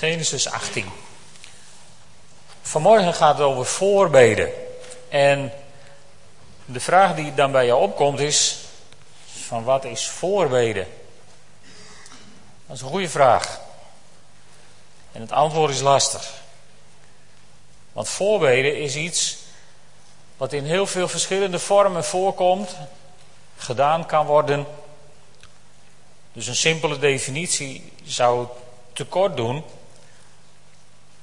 Genesis 0.00 0.50
18. 0.50 0.90
Vanmorgen 2.62 3.14
gaat 3.14 3.38
het 3.38 3.46
over 3.46 3.66
voorbeden. 3.66 4.52
En 5.08 5.52
de 6.64 6.80
vraag 6.80 7.14
die 7.14 7.34
dan 7.34 7.52
bij 7.52 7.66
jou 7.66 7.82
opkomt 7.82 8.20
is: 8.20 8.58
van 9.46 9.64
wat 9.64 9.84
is 9.84 10.08
voorbeden? 10.08 10.86
Dat 12.66 12.76
is 12.76 12.82
een 12.82 12.88
goede 12.88 13.08
vraag. 13.08 13.60
En 15.12 15.20
het 15.20 15.32
antwoord 15.32 15.70
is 15.70 15.80
lastig. 15.80 16.32
Want 17.92 18.08
voorbeden 18.08 18.80
is 18.80 18.96
iets 18.96 19.38
wat 20.36 20.52
in 20.52 20.64
heel 20.64 20.86
veel 20.86 21.08
verschillende 21.08 21.58
vormen 21.58 22.04
voorkomt, 22.04 22.76
gedaan 23.56 24.06
kan 24.06 24.26
worden. 24.26 24.66
Dus 26.32 26.46
een 26.46 26.56
simpele 26.56 26.98
definitie 26.98 27.92
zou 28.04 28.46
tekort 28.92 29.36
doen 29.36 29.64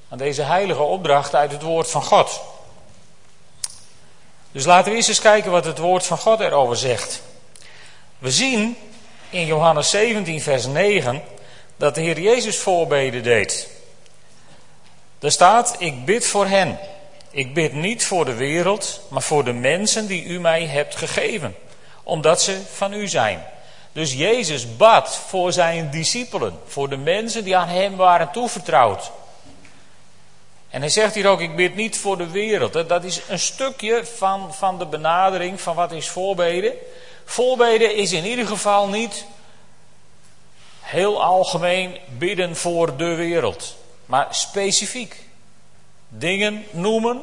aan 0.09 0.17
deze 0.17 0.41
heilige 0.41 0.81
opdracht 0.81 1.35
uit 1.35 1.52
het 1.52 1.61
woord 1.61 1.89
van 1.89 2.03
God. 2.03 2.41
Dus 4.52 4.66
laten 4.66 4.91
we 4.91 4.97
eerst 4.97 5.09
eens 5.09 5.20
kijken 5.20 5.52
wat 5.52 5.66
het 5.66 5.77
woord 5.77 6.05
van 6.05 6.17
God 6.17 6.39
erover 6.39 6.75
zegt. 6.75 7.21
We 8.17 8.31
zien 8.31 8.77
in 9.30 9.45
Johannes 9.45 9.89
17, 9.89 10.41
vers 10.41 10.66
9 10.66 11.21
dat 11.77 11.95
de 11.95 12.02
Heer 12.02 12.20
Jezus 12.20 12.57
voorbeden 12.57 13.23
deed. 13.23 13.70
Er 15.20 15.31
staat: 15.31 15.75
Ik 15.80 16.05
bid 16.05 16.25
voor 16.25 16.45
hen. 16.45 16.80
Ik 17.31 17.53
bid 17.53 17.73
niet 17.73 18.05
voor 18.05 18.25
de 18.25 18.33
wereld, 18.33 19.02
maar 19.08 19.21
voor 19.21 19.44
de 19.44 19.53
mensen 19.53 20.08
die 20.08 20.23
u 20.23 20.39
mij 20.39 20.66
hebt 20.66 20.95
gegeven, 20.95 21.55
omdat 22.03 22.41
ze 22.41 22.61
van 22.73 22.94
u 22.94 23.08
zijn. 23.08 23.45
Dus 23.91 24.13
Jezus 24.13 24.75
bad 24.78 25.16
voor 25.28 25.53
zijn 25.53 25.89
discipelen, 25.89 26.59
voor 26.67 26.89
de 26.89 26.97
mensen 26.97 27.44
die 27.44 27.58
aan 27.58 27.67
hem 27.67 27.95
waren 27.95 28.31
toevertrouwd. 28.31 29.11
En 30.69 30.81
hij 30.81 30.89
zegt 30.89 31.15
hier 31.15 31.27
ook, 31.27 31.41
ik 31.41 31.55
bid 31.55 31.75
niet 31.75 31.97
voor 31.97 32.17
de 32.17 32.29
wereld. 32.29 32.73
Dat 32.73 33.03
is 33.03 33.21
een 33.27 33.39
stukje 33.39 34.05
van, 34.05 34.53
van 34.53 34.79
de 34.79 34.85
benadering 34.85 35.61
van 35.61 35.75
wat 35.75 35.91
is 35.91 36.09
voorbeden. 36.09 36.73
Voorbeden 37.25 37.95
is 37.95 38.11
in 38.11 38.25
ieder 38.25 38.47
geval 38.47 38.88
niet 38.88 39.25
heel 40.79 41.23
algemeen 41.23 41.97
bidden 42.17 42.55
voor 42.55 42.97
de 42.97 43.15
wereld. 43.15 43.75
Maar 44.05 44.27
specifiek. 44.29 45.25
Dingen 46.09 46.65
noemen, 46.71 47.21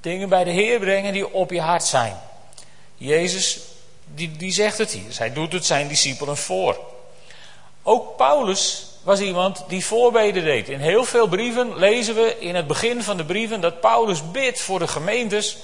dingen 0.00 0.28
bij 0.28 0.44
de 0.44 0.50
Heer 0.50 0.78
brengen 0.78 1.12
die 1.12 1.32
op 1.32 1.50
je 1.50 1.60
hart 1.60 1.84
zijn. 1.84 2.16
Jezus, 2.94 3.60
die, 4.04 4.36
die 4.36 4.52
zegt 4.52 4.78
het 4.78 4.90
hier. 4.90 5.18
Hij 5.18 5.32
doet 5.32 5.52
het 5.52 5.66
zijn 5.66 5.88
discipelen 5.88 6.36
voor. 6.36 6.80
Ook 7.82 8.16
Paulus 8.16 8.86
was 9.06 9.20
iemand 9.20 9.64
die 9.68 9.84
voorbeden 9.84 10.44
deed. 10.44 10.68
In 10.68 10.80
heel 10.80 11.04
veel 11.04 11.26
brieven 11.28 11.76
lezen 11.76 12.14
we 12.14 12.36
in 12.38 12.54
het 12.54 12.66
begin 12.66 13.02
van 13.02 13.16
de 13.16 13.24
brieven 13.24 13.60
dat 13.60 13.80
Paulus 13.80 14.30
bidt 14.30 14.60
voor 14.60 14.78
de 14.78 14.88
gemeentes 14.88 15.56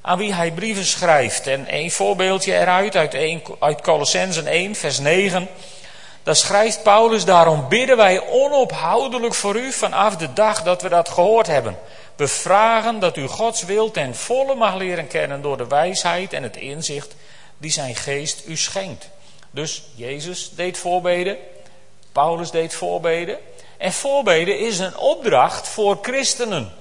aan 0.00 0.18
wie 0.18 0.34
hij 0.34 0.52
brieven 0.52 0.84
schrijft. 0.84 1.46
En 1.46 1.66
één 1.66 1.90
voorbeeldje 1.90 2.54
eruit 2.58 2.96
uit, 2.96 3.14
1, 3.14 3.42
uit 3.58 3.80
Colossensen 3.80 4.46
1, 4.46 4.74
vers 4.74 4.98
9. 4.98 5.48
Daar 6.22 6.36
schrijft 6.36 6.82
Paulus, 6.82 7.24
daarom 7.24 7.68
bidden 7.68 7.96
wij 7.96 8.28
onophoudelijk 8.28 9.34
voor 9.34 9.56
u 9.56 9.72
vanaf 9.72 10.16
de 10.16 10.32
dag 10.32 10.62
dat 10.62 10.82
we 10.82 10.88
dat 10.88 11.08
gehoord 11.08 11.46
hebben. 11.46 11.78
We 12.16 12.28
vragen 12.28 12.98
dat 12.98 13.16
u 13.16 13.26
Gods 13.26 13.64
wil 13.64 13.90
ten 13.90 14.14
volle 14.14 14.54
mag 14.54 14.74
leren 14.74 15.06
kennen 15.06 15.42
door 15.42 15.56
de 15.56 15.66
wijsheid 15.66 16.32
en 16.32 16.42
het 16.42 16.56
inzicht 16.56 17.14
die 17.58 17.70
zijn 17.70 17.94
geest 17.94 18.42
u 18.46 18.56
schenkt. 18.56 19.08
Dus 19.50 19.82
Jezus 19.94 20.50
deed 20.56 20.78
voorbeden, 20.78 21.36
Paulus 22.14 22.50
deed 22.50 22.74
voorbeden. 22.74 23.38
En 23.76 23.92
voorbeden 23.92 24.58
is 24.58 24.78
een 24.78 24.96
opdracht 24.96 25.68
voor 25.68 25.98
christenen. 26.02 26.72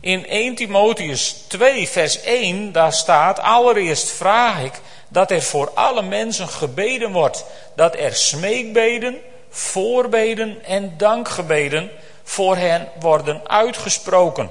In 0.00 0.26
1 0.26 0.54
Timotheus 0.54 1.32
2, 1.48 1.88
vers 1.88 2.20
1, 2.20 2.72
daar 2.72 2.92
staat: 2.92 3.40
Allereerst 3.40 4.10
vraag 4.10 4.62
ik 4.62 4.80
dat 5.08 5.30
er 5.30 5.42
voor 5.42 5.70
alle 5.74 6.02
mensen 6.02 6.48
gebeden 6.48 7.12
wordt, 7.12 7.44
dat 7.74 7.96
er 7.96 8.14
smeekbeden, 8.14 9.20
voorbeden 9.50 10.64
en 10.64 10.94
dankgebeden 10.96 11.90
voor 12.22 12.56
hen 12.56 12.88
worden 13.00 13.48
uitgesproken. 13.48 14.50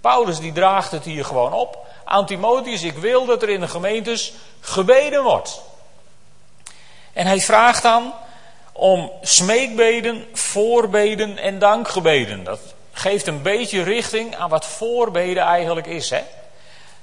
Paulus 0.00 0.38
die 0.38 0.52
draagt 0.52 0.90
het 0.90 1.04
hier 1.04 1.24
gewoon 1.24 1.52
op. 1.52 1.78
Aan 2.04 2.26
Timotheus, 2.26 2.82
ik 2.82 2.96
wil 2.96 3.24
dat 3.24 3.42
er 3.42 3.48
in 3.48 3.60
de 3.60 3.68
gemeentes 3.68 4.32
gebeden 4.60 5.22
wordt. 5.22 5.60
En 7.12 7.26
hij 7.26 7.40
vraagt 7.40 7.82
dan 7.82 8.12
om 8.76 9.10
smeekbeden, 9.22 10.26
voorbeden 10.32 11.38
en 11.38 11.58
dankgebeden. 11.58 12.44
Dat 12.44 12.60
geeft 12.92 13.26
een 13.26 13.42
beetje 13.42 13.82
richting 13.82 14.36
aan 14.36 14.48
wat 14.50 14.66
voorbeden 14.66 15.42
eigenlijk 15.42 15.86
is. 15.86 16.10
Hè? 16.10 16.22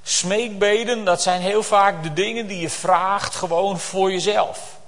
Smeekbeden, 0.02 1.04
dat 1.04 1.22
zijn 1.22 1.40
heel 1.40 1.62
vaak 1.62 2.02
de 2.02 2.12
dingen 2.12 2.46
die 2.46 2.60
je 2.60 2.70
vraagt 2.70 3.34
gewoon 3.34 3.78
voor 3.78 4.10
jezelf. 4.10 4.78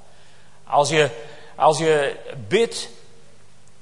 Als 0.67 0.89
je, 0.89 1.11
als 1.57 1.79
je 1.79 2.17
bidt 2.49 2.89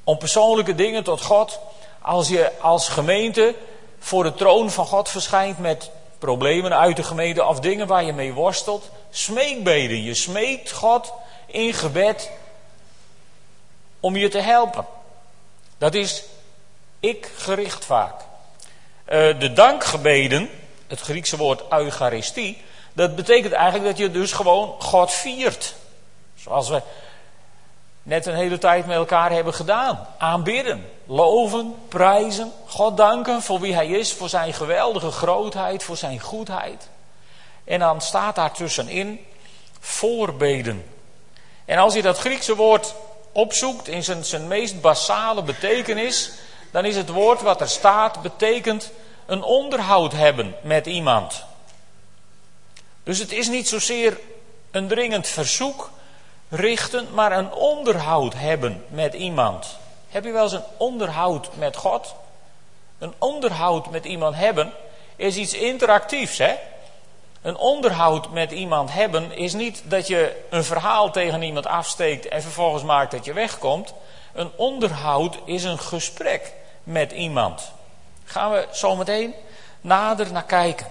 om 0.04 0.18
persoonlijke 0.18 0.74
dingen 0.74 1.04
tot 1.04 1.22
God, 1.22 1.60
als 2.02 2.28
je 2.28 2.50
als 2.60 2.88
gemeente 2.88 3.54
voor 3.98 4.22
de 4.22 4.34
troon 4.34 4.70
van 4.70 4.86
God 4.86 5.08
verschijnt 5.08 5.58
met 5.58 5.90
problemen 6.18 6.78
uit 6.78 6.96
de 6.96 7.02
gemeente 7.02 7.44
of 7.44 7.60
dingen 7.60 7.86
waar 7.86 8.04
je 8.04 8.12
mee 8.12 8.32
worstelt, 8.32 8.90
smeekbeden. 9.10 10.02
Je 10.02 10.14
smeekt 10.14 10.72
God 10.72 11.12
in 11.46 11.72
gebed 11.72 12.30
om 14.02 14.16
je 14.16 14.28
te 14.28 14.38
helpen. 14.38 14.86
Dat 15.78 15.94
is 15.94 16.24
ik 17.00 17.30
gericht 17.36 17.84
vaak. 17.84 18.14
Uh, 18.20 19.38
de 19.40 19.52
dankgebeden, 19.52 20.50
het 20.86 21.00
Griekse 21.00 21.36
woord 21.36 21.62
eucharistie, 21.70 22.62
dat 22.92 23.16
betekent 23.16 23.52
eigenlijk 23.52 23.84
dat 23.84 23.98
je 23.98 24.10
dus 24.10 24.32
gewoon 24.32 24.74
God 24.78 25.12
viert. 25.12 25.74
Zoals 26.34 26.68
we 26.68 26.82
net 28.02 28.26
een 28.26 28.34
hele 28.34 28.58
tijd 28.58 28.86
met 28.86 28.96
elkaar 28.96 29.30
hebben 29.30 29.54
gedaan. 29.54 30.06
Aanbidden, 30.18 30.88
loven, 31.06 31.74
prijzen, 31.88 32.52
God 32.66 32.96
danken 32.96 33.42
voor 33.42 33.60
wie 33.60 33.74
Hij 33.74 33.88
is, 33.88 34.12
voor 34.12 34.28
Zijn 34.28 34.52
geweldige 34.52 35.10
grootheid, 35.10 35.82
voor 35.82 35.96
Zijn 35.96 36.20
goedheid. 36.20 36.88
En 37.64 37.78
dan 37.78 38.00
staat 38.00 38.34
daar 38.34 38.52
tussenin 38.52 39.26
voorbeden. 39.80 40.84
En 41.64 41.78
als 41.78 41.94
je 41.94 42.02
dat 42.02 42.18
Griekse 42.18 42.56
woord 42.56 42.94
opzoekt 43.32 43.88
in 43.88 44.04
zijn, 44.04 44.24
zijn 44.24 44.48
meest 44.48 44.80
basale 44.80 45.42
betekenis, 45.42 46.30
dan 46.70 46.84
is 46.84 46.96
het 46.96 47.08
woord 47.08 47.42
wat 47.42 47.60
er 47.60 47.68
staat, 47.68 48.22
betekent 48.22 48.90
een 49.26 49.42
onderhoud 49.42 50.12
hebben 50.12 50.54
met 50.62 50.86
iemand. 50.86 51.44
Dus 53.02 53.18
het 53.18 53.32
is 53.32 53.48
niet 53.48 53.68
zozeer 53.68 54.18
een 54.70 54.88
dringend 54.88 55.26
verzoek 55.26 55.90
richten, 56.48 57.06
maar 57.14 57.32
een 57.32 57.52
onderhoud 57.52 58.34
hebben 58.34 58.84
met 58.88 59.14
iemand. 59.14 59.76
Heb 60.08 60.24
je 60.24 60.32
wel 60.32 60.42
eens 60.42 60.52
een 60.52 60.64
onderhoud 60.76 61.56
met 61.56 61.76
God? 61.76 62.14
Een 62.98 63.14
onderhoud 63.18 63.90
met 63.90 64.04
iemand 64.04 64.36
hebben 64.36 64.72
is 65.16 65.36
iets 65.36 65.54
interactiefs, 65.54 66.38
hè? 66.38 66.54
Een 67.42 67.56
onderhoud 67.56 68.30
met 68.30 68.50
iemand 68.50 68.92
hebben 68.92 69.32
is 69.32 69.52
niet 69.52 69.82
dat 69.84 70.06
je 70.06 70.36
een 70.50 70.64
verhaal 70.64 71.10
tegen 71.10 71.42
iemand 71.42 71.66
afsteekt 71.66 72.28
en 72.28 72.42
vervolgens 72.42 72.82
maakt 72.82 73.10
dat 73.10 73.24
je 73.24 73.32
wegkomt. 73.32 73.94
Een 74.32 74.50
onderhoud 74.56 75.38
is 75.44 75.64
een 75.64 75.78
gesprek 75.78 76.52
met 76.84 77.12
iemand. 77.12 77.72
Gaan 78.24 78.50
we 78.50 78.68
zo 78.72 78.96
meteen 78.96 79.34
nader 79.80 80.32
naar 80.32 80.44
kijken. 80.44 80.86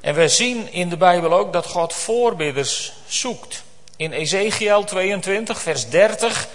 En 0.00 0.14
we 0.14 0.28
zien 0.28 0.72
in 0.72 0.88
de 0.88 0.96
Bijbel 0.96 1.32
ook 1.32 1.52
dat 1.52 1.66
God 1.66 1.92
voorbidders 1.92 2.92
zoekt. 3.06 3.62
In 3.96 4.12
Ezekiel 4.12 4.84
22, 4.84 5.60
vers 5.60 5.88
30, 5.88 6.48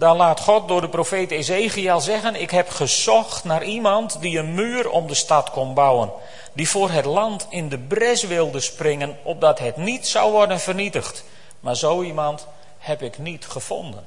daar 0.00 0.16
laat 0.16 0.40
God 0.40 0.68
door 0.68 0.80
de 0.80 0.88
profeet 0.88 1.30
Ezekiel 1.30 2.00
zeggen: 2.00 2.34
Ik 2.34 2.50
heb 2.50 2.68
gezocht 2.68 3.44
naar 3.44 3.64
iemand 3.64 4.20
die 4.20 4.38
een 4.38 4.54
muur 4.54 4.90
om 4.90 5.06
de 5.06 5.14
stad 5.14 5.50
kon 5.50 5.74
bouwen 5.74 6.12
die 6.52 6.68
voor 6.68 6.90
het 6.90 7.04
land 7.04 7.46
in 7.48 7.68
de 7.68 7.78
bres 7.78 8.22
wilde 8.22 8.60
springen, 8.60 9.18
opdat 9.22 9.58
het 9.58 9.76
niet 9.76 10.06
zou 10.06 10.32
worden 10.32 10.60
vernietigd. 10.60 11.24
Maar 11.60 11.76
zo 11.76 12.02
iemand 12.02 12.46
heb 12.78 13.02
ik 13.02 13.18
niet 13.18 13.46
gevonden. 13.46 14.06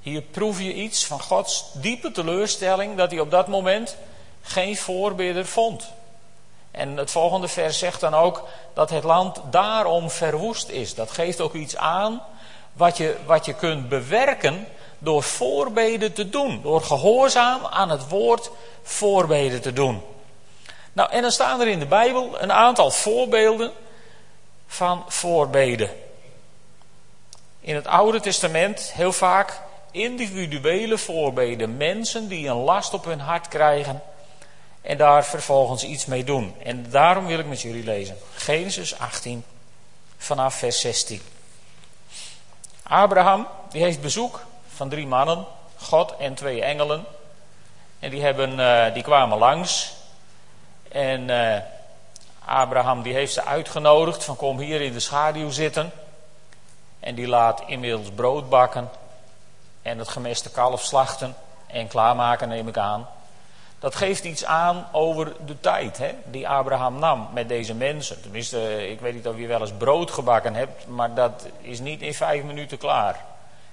Hier 0.00 0.22
proef 0.22 0.60
je 0.60 0.74
iets 0.74 1.06
van 1.06 1.20
Gods 1.20 1.64
diepe 1.74 2.10
teleurstelling 2.10 2.96
dat 2.96 3.10
hij 3.10 3.20
op 3.20 3.30
dat 3.30 3.46
moment 3.46 3.96
geen 4.42 4.76
voorbidder 4.76 5.46
vond. 5.46 5.92
En 6.70 6.96
het 6.96 7.10
volgende 7.10 7.48
vers 7.48 7.78
zegt 7.78 8.00
dan 8.00 8.14
ook 8.14 8.48
dat 8.74 8.90
het 8.90 9.04
land 9.04 9.40
daarom 9.50 10.10
verwoest 10.10 10.68
is. 10.68 10.94
Dat 10.94 11.10
geeft 11.10 11.40
ook 11.40 11.54
iets 11.54 11.76
aan 11.76 12.22
wat 12.72 12.96
je, 12.96 13.16
wat 13.26 13.44
je 13.44 13.54
kunt 13.54 13.88
bewerken 13.88 14.66
door 14.98 15.22
voorbeden 15.22 16.12
te 16.12 16.28
doen. 16.28 16.60
Door 16.62 16.82
gehoorzaam 16.82 17.66
aan 17.66 17.90
het 17.90 18.08
woord 18.08 18.50
voorbeden 18.82 19.60
te 19.60 19.72
doen. 19.72 20.02
Nou, 20.92 21.10
en 21.10 21.22
dan 21.22 21.30
staan 21.30 21.60
er 21.60 21.68
in 21.68 21.78
de 21.78 21.86
Bijbel 21.86 22.42
een 22.42 22.52
aantal 22.52 22.90
voorbeelden 22.90 23.72
van 24.66 25.04
voorbeden. 25.08 25.90
in 27.60 27.74
het 27.74 27.86
Oude 27.86 28.20
Testament 28.20 28.92
heel 28.94 29.12
vaak 29.12 29.60
individuele 29.90 30.98
voorbeden. 30.98 31.76
Mensen 31.76 32.28
die 32.28 32.48
een 32.48 32.56
last 32.56 32.94
op 32.94 33.04
hun 33.04 33.20
hart 33.20 33.48
krijgen 33.48 34.02
en 34.80 34.96
daar 34.96 35.24
vervolgens 35.24 35.84
iets 35.84 36.06
mee 36.06 36.24
doen. 36.24 36.54
En 36.62 36.86
daarom 36.90 37.26
wil 37.26 37.38
ik 37.38 37.46
met 37.46 37.60
jullie 37.60 37.84
lezen. 37.84 38.16
Genesis 38.34 38.98
18 38.98 39.44
vanaf 40.16 40.54
vers 40.54 40.80
16. 40.80 41.20
Abraham 42.92 43.46
die 43.70 43.82
heeft 43.82 44.00
bezoek 44.00 44.40
van 44.68 44.88
drie 44.88 45.06
mannen, 45.06 45.46
God 45.76 46.16
en 46.16 46.34
twee 46.34 46.62
engelen. 46.62 47.04
En 47.98 48.10
die, 48.10 48.22
hebben, 48.22 48.58
uh, 48.58 48.94
die 48.94 49.02
kwamen 49.02 49.38
langs. 49.38 49.94
En 50.88 51.28
uh, 51.28 51.56
Abraham 52.44 53.02
die 53.02 53.12
heeft 53.12 53.32
ze 53.32 53.44
uitgenodigd 53.44 54.24
van 54.24 54.36
kom 54.36 54.58
hier 54.58 54.80
in 54.80 54.92
de 54.92 55.00
schaduw 55.00 55.50
zitten. 55.50 55.92
En 57.00 57.14
die 57.14 57.28
laat 57.28 57.62
inmiddels 57.66 58.10
brood 58.10 58.48
bakken 58.48 58.90
en 59.82 59.98
het 59.98 60.08
gemeste 60.08 60.50
kalf 60.50 60.82
slachten 60.82 61.36
en 61.66 61.88
klaarmaken 61.88 62.48
neem 62.48 62.68
ik 62.68 62.76
aan. 62.76 63.08
Dat 63.82 63.94
geeft 63.94 64.24
iets 64.24 64.44
aan 64.44 64.86
over 64.92 65.32
de 65.46 65.60
tijd 65.60 65.98
hè, 65.98 66.10
die 66.24 66.48
Abraham 66.48 66.98
nam 66.98 67.28
met 67.32 67.48
deze 67.48 67.74
mensen. 67.74 68.22
Tenminste, 68.22 68.88
ik 68.90 69.00
weet 69.00 69.14
niet 69.14 69.26
of 69.26 69.38
je 69.38 69.46
wel 69.46 69.60
eens 69.60 69.72
brood 69.78 70.10
gebakken 70.10 70.54
hebt, 70.54 70.86
maar 70.86 71.14
dat 71.14 71.46
is 71.60 71.80
niet 71.80 72.02
in 72.02 72.14
vijf 72.14 72.42
minuten 72.42 72.78
klaar. 72.78 73.24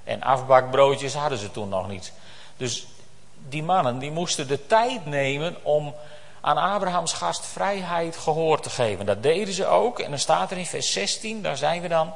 En 0.04 0.22
afbakbroodjes 0.22 1.14
hadden 1.14 1.38
ze 1.38 1.52
toen 1.52 1.70
nog 1.70 1.88
niet. 1.88 2.14
Dus 2.58 2.88
die 3.50 3.64
mannen 3.64 4.00
die 4.00 4.12
moesten 4.12 4.48
de 4.48 4.66
tijd 4.66 5.06
nemen 5.06 5.56
om 5.62 5.96
aan 6.42 6.58
Abrahams 6.58 7.14
gastvrijheid 7.14 8.18
gehoor 8.18 8.60
te 8.60 8.70
geven. 8.70 9.06
Dat 9.06 9.24
deden 9.24 9.54
ze 9.54 9.66
ook. 9.66 10.00
En 10.00 10.10
dan 10.10 10.20
staat 10.20 10.52
er 10.52 10.58
in 10.58 10.66
vers 10.66 10.92
16, 10.92 11.42
daar 11.42 11.58
zijn 11.58 11.82
we 11.82 11.88
dan. 11.88 12.14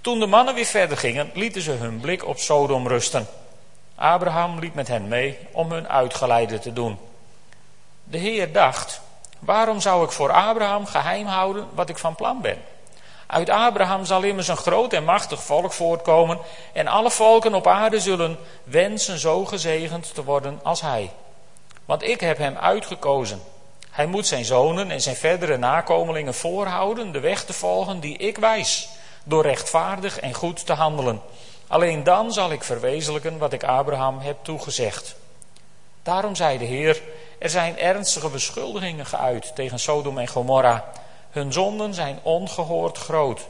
Toen 0.00 0.18
de 0.18 0.26
mannen 0.26 0.54
weer 0.54 0.64
verder 0.64 0.96
gingen, 0.96 1.30
lieten 1.34 1.62
ze 1.62 1.70
hun 1.70 2.00
blik 2.00 2.26
op 2.26 2.38
Sodom 2.38 2.88
rusten. 2.88 3.26
Abraham 3.94 4.58
liep 4.58 4.74
met 4.74 4.88
hen 4.88 5.08
mee 5.08 5.38
om 5.52 5.72
hun 5.72 5.88
uitgeleide 5.88 6.58
te 6.58 6.72
doen. 6.72 6.98
De 8.08 8.18
Heer 8.18 8.52
dacht: 8.52 9.00
Waarom 9.38 9.80
zou 9.80 10.04
ik 10.04 10.10
voor 10.10 10.32
Abraham 10.32 10.86
geheim 10.86 11.26
houden 11.26 11.68
wat 11.74 11.88
ik 11.88 11.98
van 11.98 12.14
plan 12.14 12.40
ben? 12.40 12.58
Uit 13.26 13.50
Abraham 13.50 14.04
zal 14.04 14.22
immers 14.22 14.48
een 14.48 14.56
groot 14.56 14.92
en 14.92 15.04
machtig 15.04 15.42
volk 15.42 15.72
voortkomen, 15.72 16.38
en 16.72 16.86
alle 16.86 17.10
volken 17.10 17.54
op 17.54 17.66
aarde 17.66 18.00
zullen 18.00 18.38
wensen 18.64 19.18
zo 19.18 19.44
gezegend 19.44 20.14
te 20.14 20.24
worden 20.24 20.60
als 20.62 20.80
hij. 20.80 21.10
Want 21.84 22.02
ik 22.02 22.20
heb 22.20 22.38
hem 22.38 22.56
uitgekozen. 22.56 23.42
Hij 23.90 24.06
moet 24.06 24.26
zijn 24.26 24.44
zonen 24.44 24.90
en 24.90 25.00
zijn 25.00 25.16
verdere 25.16 25.56
nakomelingen 25.56 26.34
voorhouden 26.34 27.12
de 27.12 27.20
weg 27.20 27.44
te 27.44 27.52
volgen 27.52 28.00
die 28.00 28.16
ik 28.16 28.38
wijs, 28.38 28.88
door 29.24 29.42
rechtvaardig 29.42 30.20
en 30.20 30.34
goed 30.34 30.66
te 30.66 30.72
handelen. 30.72 31.20
Alleen 31.66 32.04
dan 32.04 32.32
zal 32.32 32.50
ik 32.50 32.64
verwezenlijken 32.64 33.38
wat 33.38 33.52
ik 33.52 33.64
Abraham 33.64 34.18
heb 34.18 34.36
toegezegd. 34.42 35.16
Daarom 36.02 36.34
zei 36.34 36.58
de 36.58 36.64
Heer: 36.64 37.02
Er 37.38 37.50
zijn 37.50 37.78
ernstige 37.78 38.28
beschuldigingen 38.28 39.06
geuit 39.06 39.54
tegen 39.54 39.78
Sodom 39.78 40.18
en 40.18 40.28
Gomorra. 40.28 40.84
Hun 41.30 41.52
zonden 41.52 41.94
zijn 41.94 42.18
ongehoord 42.22 42.98
groot. 42.98 43.40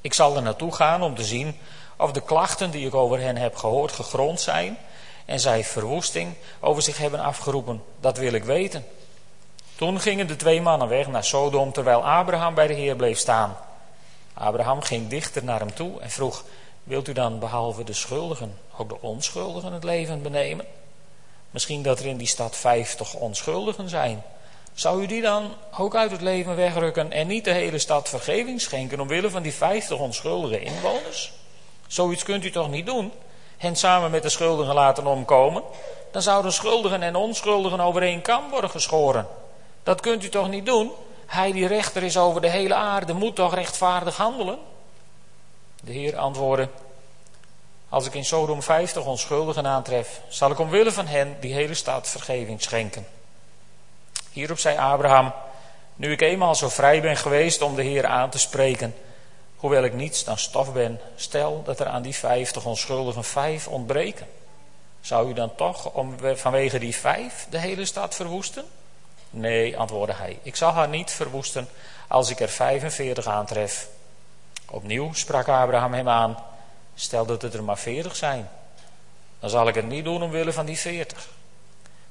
Ik 0.00 0.14
zal 0.14 0.36
er 0.36 0.42
naartoe 0.42 0.74
gaan 0.74 1.02
om 1.02 1.14
te 1.14 1.24
zien 1.24 1.58
of 1.96 2.12
de 2.12 2.20
klachten 2.20 2.70
die 2.70 2.86
ik 2.86 2.94
over 2.94 3.20
hen 3.20 3.36
heb 3.36 3.56
gehoord 3.56 3.92
gegrond 3.92 4.40
zijn 4.40 4.78
en 5.24 5.40
zij 5.40 5.64
verwoesting 5.64 6.34
over 6.60 6.82
zich 6.82 6.98
hebben 6.98 7.20
afgeroepen. 7.20 7.82
Dat 8.00 8.18
wil 8.18 8.32
ik 8.32 8.44
weten. 8.44 8.84
Toen 9.76 10.00
gingen 10.00 10.26
de 10.26 10.36
twee 10.36 10.60
mannen 10.60 10.88
weg 10.88 11.06
naar 11.06 11.24
Sodom 11.24 11.72
terwijl 11.72 12.06
Abraham 12.06 12.54
bij 12.54 12.66
de 12.66 12.74
Heer 12.74 12.96
bleef 12.96 13.18
staan. 13.18 13.56
Abraham 14.34 14.80
ging 14.80 15.08
dichter 15.08 15.44
naar 15.44 15.60
hem 15.60 15.74
toe 15.74 16.00
en 16.00 16.10
vroeg: 16.10 16.44
Wilt 16.82 17.08
u 17.08 17.12
dan 17.12 17.38
behalve 17.38 17.84
de 17.84 17.92
schuldigen 17.92 18.58
ook 18.76 18.88
de 18.88 19.00
onschuldigen 19.00 19.72
het 19.72 19.84
leven 19.84 20.22
benemen? 20.22 20.66
Misschien 21.56 21.82
dat 21.82 21.98
er 21.98 22.06
in 22.06 22.16
die 22.16 22.26
stad 22.26 22.56
vijftig 22.56 23.14
onschuldigen 23.14 23.88
zijn. 23.88 24.22
Zou 24.74 25.02
u 25.02 25.06
die 25.06 25.22
dan 25.22 25.54
ook 25.78 25.96
uit 25.96 26.10
het 26.10 26.20
leven 26.20 26.56
wegrukken 26.56 27.12
en 27.12 27.26
niet 27.26 27.44
de 27.44 27.52
hele 27.52 27.78
stad 27.78 28.08
vergeving 28.08 28.60
schenken 28.60 29.00
omwille 29.00 29.30
van 29.30 29.42
die 29.42 29.54
vijftig 29.54 29.98
onschuldige 29.98 30.60
inwoners? 30.60 31.32
Zoiets 31.86 32.22
kunt 32.22 32.44
u 32.44 32.50
toch 32.50 32.70
niet 32.70 32.86
doen? 32.86 33.12
Hen 33.56 33.76
samen 33.76 34.10
met 34.10 34.22
de 34.22 34.28
schuldigen 34.28 34.74
laten 34.74 35.06
omkomen? 35.06 35.62
Dan 36.12 36.22
zouden 36.22 36.52
schuldigen 36.52 37.02
en 37.02 37.16
onschuldigen 37.16 37.80
over 37.80 38.02
één 38.02 38.22
kam 38.22 38.50
worden 38.50 38.70
geschoren. 38.70 39.26
Dat 39.82 40.00
kunt 40.00 40.24
u 40.24 40.28
toch 40.28 40.48
niet 40.48 40.66
doen? 40.66 40.90
Hij 41.26 41.52
die 41.52 41.66
rechter 41.66 42.02
is 42.02 42.16
over 42.16 42.40
de 42.40 42.50
hele 42.50 42.74
aarde 42.74 43.12
moet 43.12 43.34
toch 43.34 43.54
rechtvaardig 43.54 44.16
handelen? 44.16 44.58
De 45.82 45.92
Heer 45.92 46.16
antwoordde: 46.16 46.68
Als 47.96 48.06
ik 48.06 48.14
in 48.14 48.24
Sodom 48.24 48.62
vijftig 48.62 49.04
onschuldigen 49.04 49.66
aantref, 49.66 50.20
zal 50.28 50.50
ik 50.50 50.58
omwille 50.58 50.92
van 50.92 51.06
hen 51.06 51.36
die 51.40 51.54
hele 51.54 51.74
stad 51.74 52.08
vergeving 52.08 52.62
schenken. 52.62 53.06
Hierop 54.30 54.58
zei 54.58 54.78
Abraham: 54.78 55.32
Nu 55.94 56.12
ik 56.12 56.20
eenmaal 56.20 56.54
zo 56.54 56.68
vrij 56.68 57.00
ben 57.00 57.16
geweest 57.16 57.62
om 57.62 57.74
de 57.74 57.82
Heer 57.82 58.06
aan 58.06 58.30
te 58.30 58.38
spreken, 58.38 58.94
hoewel 59.56 59.84
ik 59.84 59.92
niets 59.92 60.24
dan 60.24 60.38
stof 60.38 60.72
ben, 60.72 61.00
stel 61.14 61.62
dat 61.64 61.80
er 61.80 61.86
aan 61.86 62.02
die 62.02 62.14
vijftig 62.14 62.64
onschuldigen 62.64 63.24
vijf 63.24 63.68
ontbreken. 63.68 64.26
Zou 65.00 65.30
u 65.30 65.32
dan 65.32 65.54
toch 65.54 65.92
om, 65.92 66.14
vanwege 66.34 66.78
die 66.78 66.96
vijf 66.96 67.46
de 67.50 67.58
hele 67.58 67.84
stad 67.84 68.14
verwoesten? 68.14 68.64
Nee, 69.30 69.78
antwoordde 69.78 70.14
hij, 70.16 70.38
ik 70.42 70.56
zal 70.56 70.72
haar 70.72 70.88
niet 70.88 71.10
verwoesten 71.10 71.68
als 72.08 72.30
ik 72.30 72.40
er 72.40 72.48
45 72.48 73.26
aantref. 73.26 73.88
Opnieuw 74.70 75.12
sprak 75.12 75.48
Abraham 75.48 75.92
hem 75.94 76.08
aan, 76.08 76.36
stel 76.96 77.26
dat 77.26 77.42
het 77.42 77.54
er 77.54 77.64
maar 77.64 77.78
40 77.78 78.16
zijn. 78.16 78.48
Dan 79.40 79.50
zal 79.50 79.68
ik 79.68 79.74
het 79.74 79.86
niet 79.86 80.04
doen 80.04 80.22
omwille 80.22 80.52
van 80.52 80.66
die 80.66 80.78
40. 80.78 81.28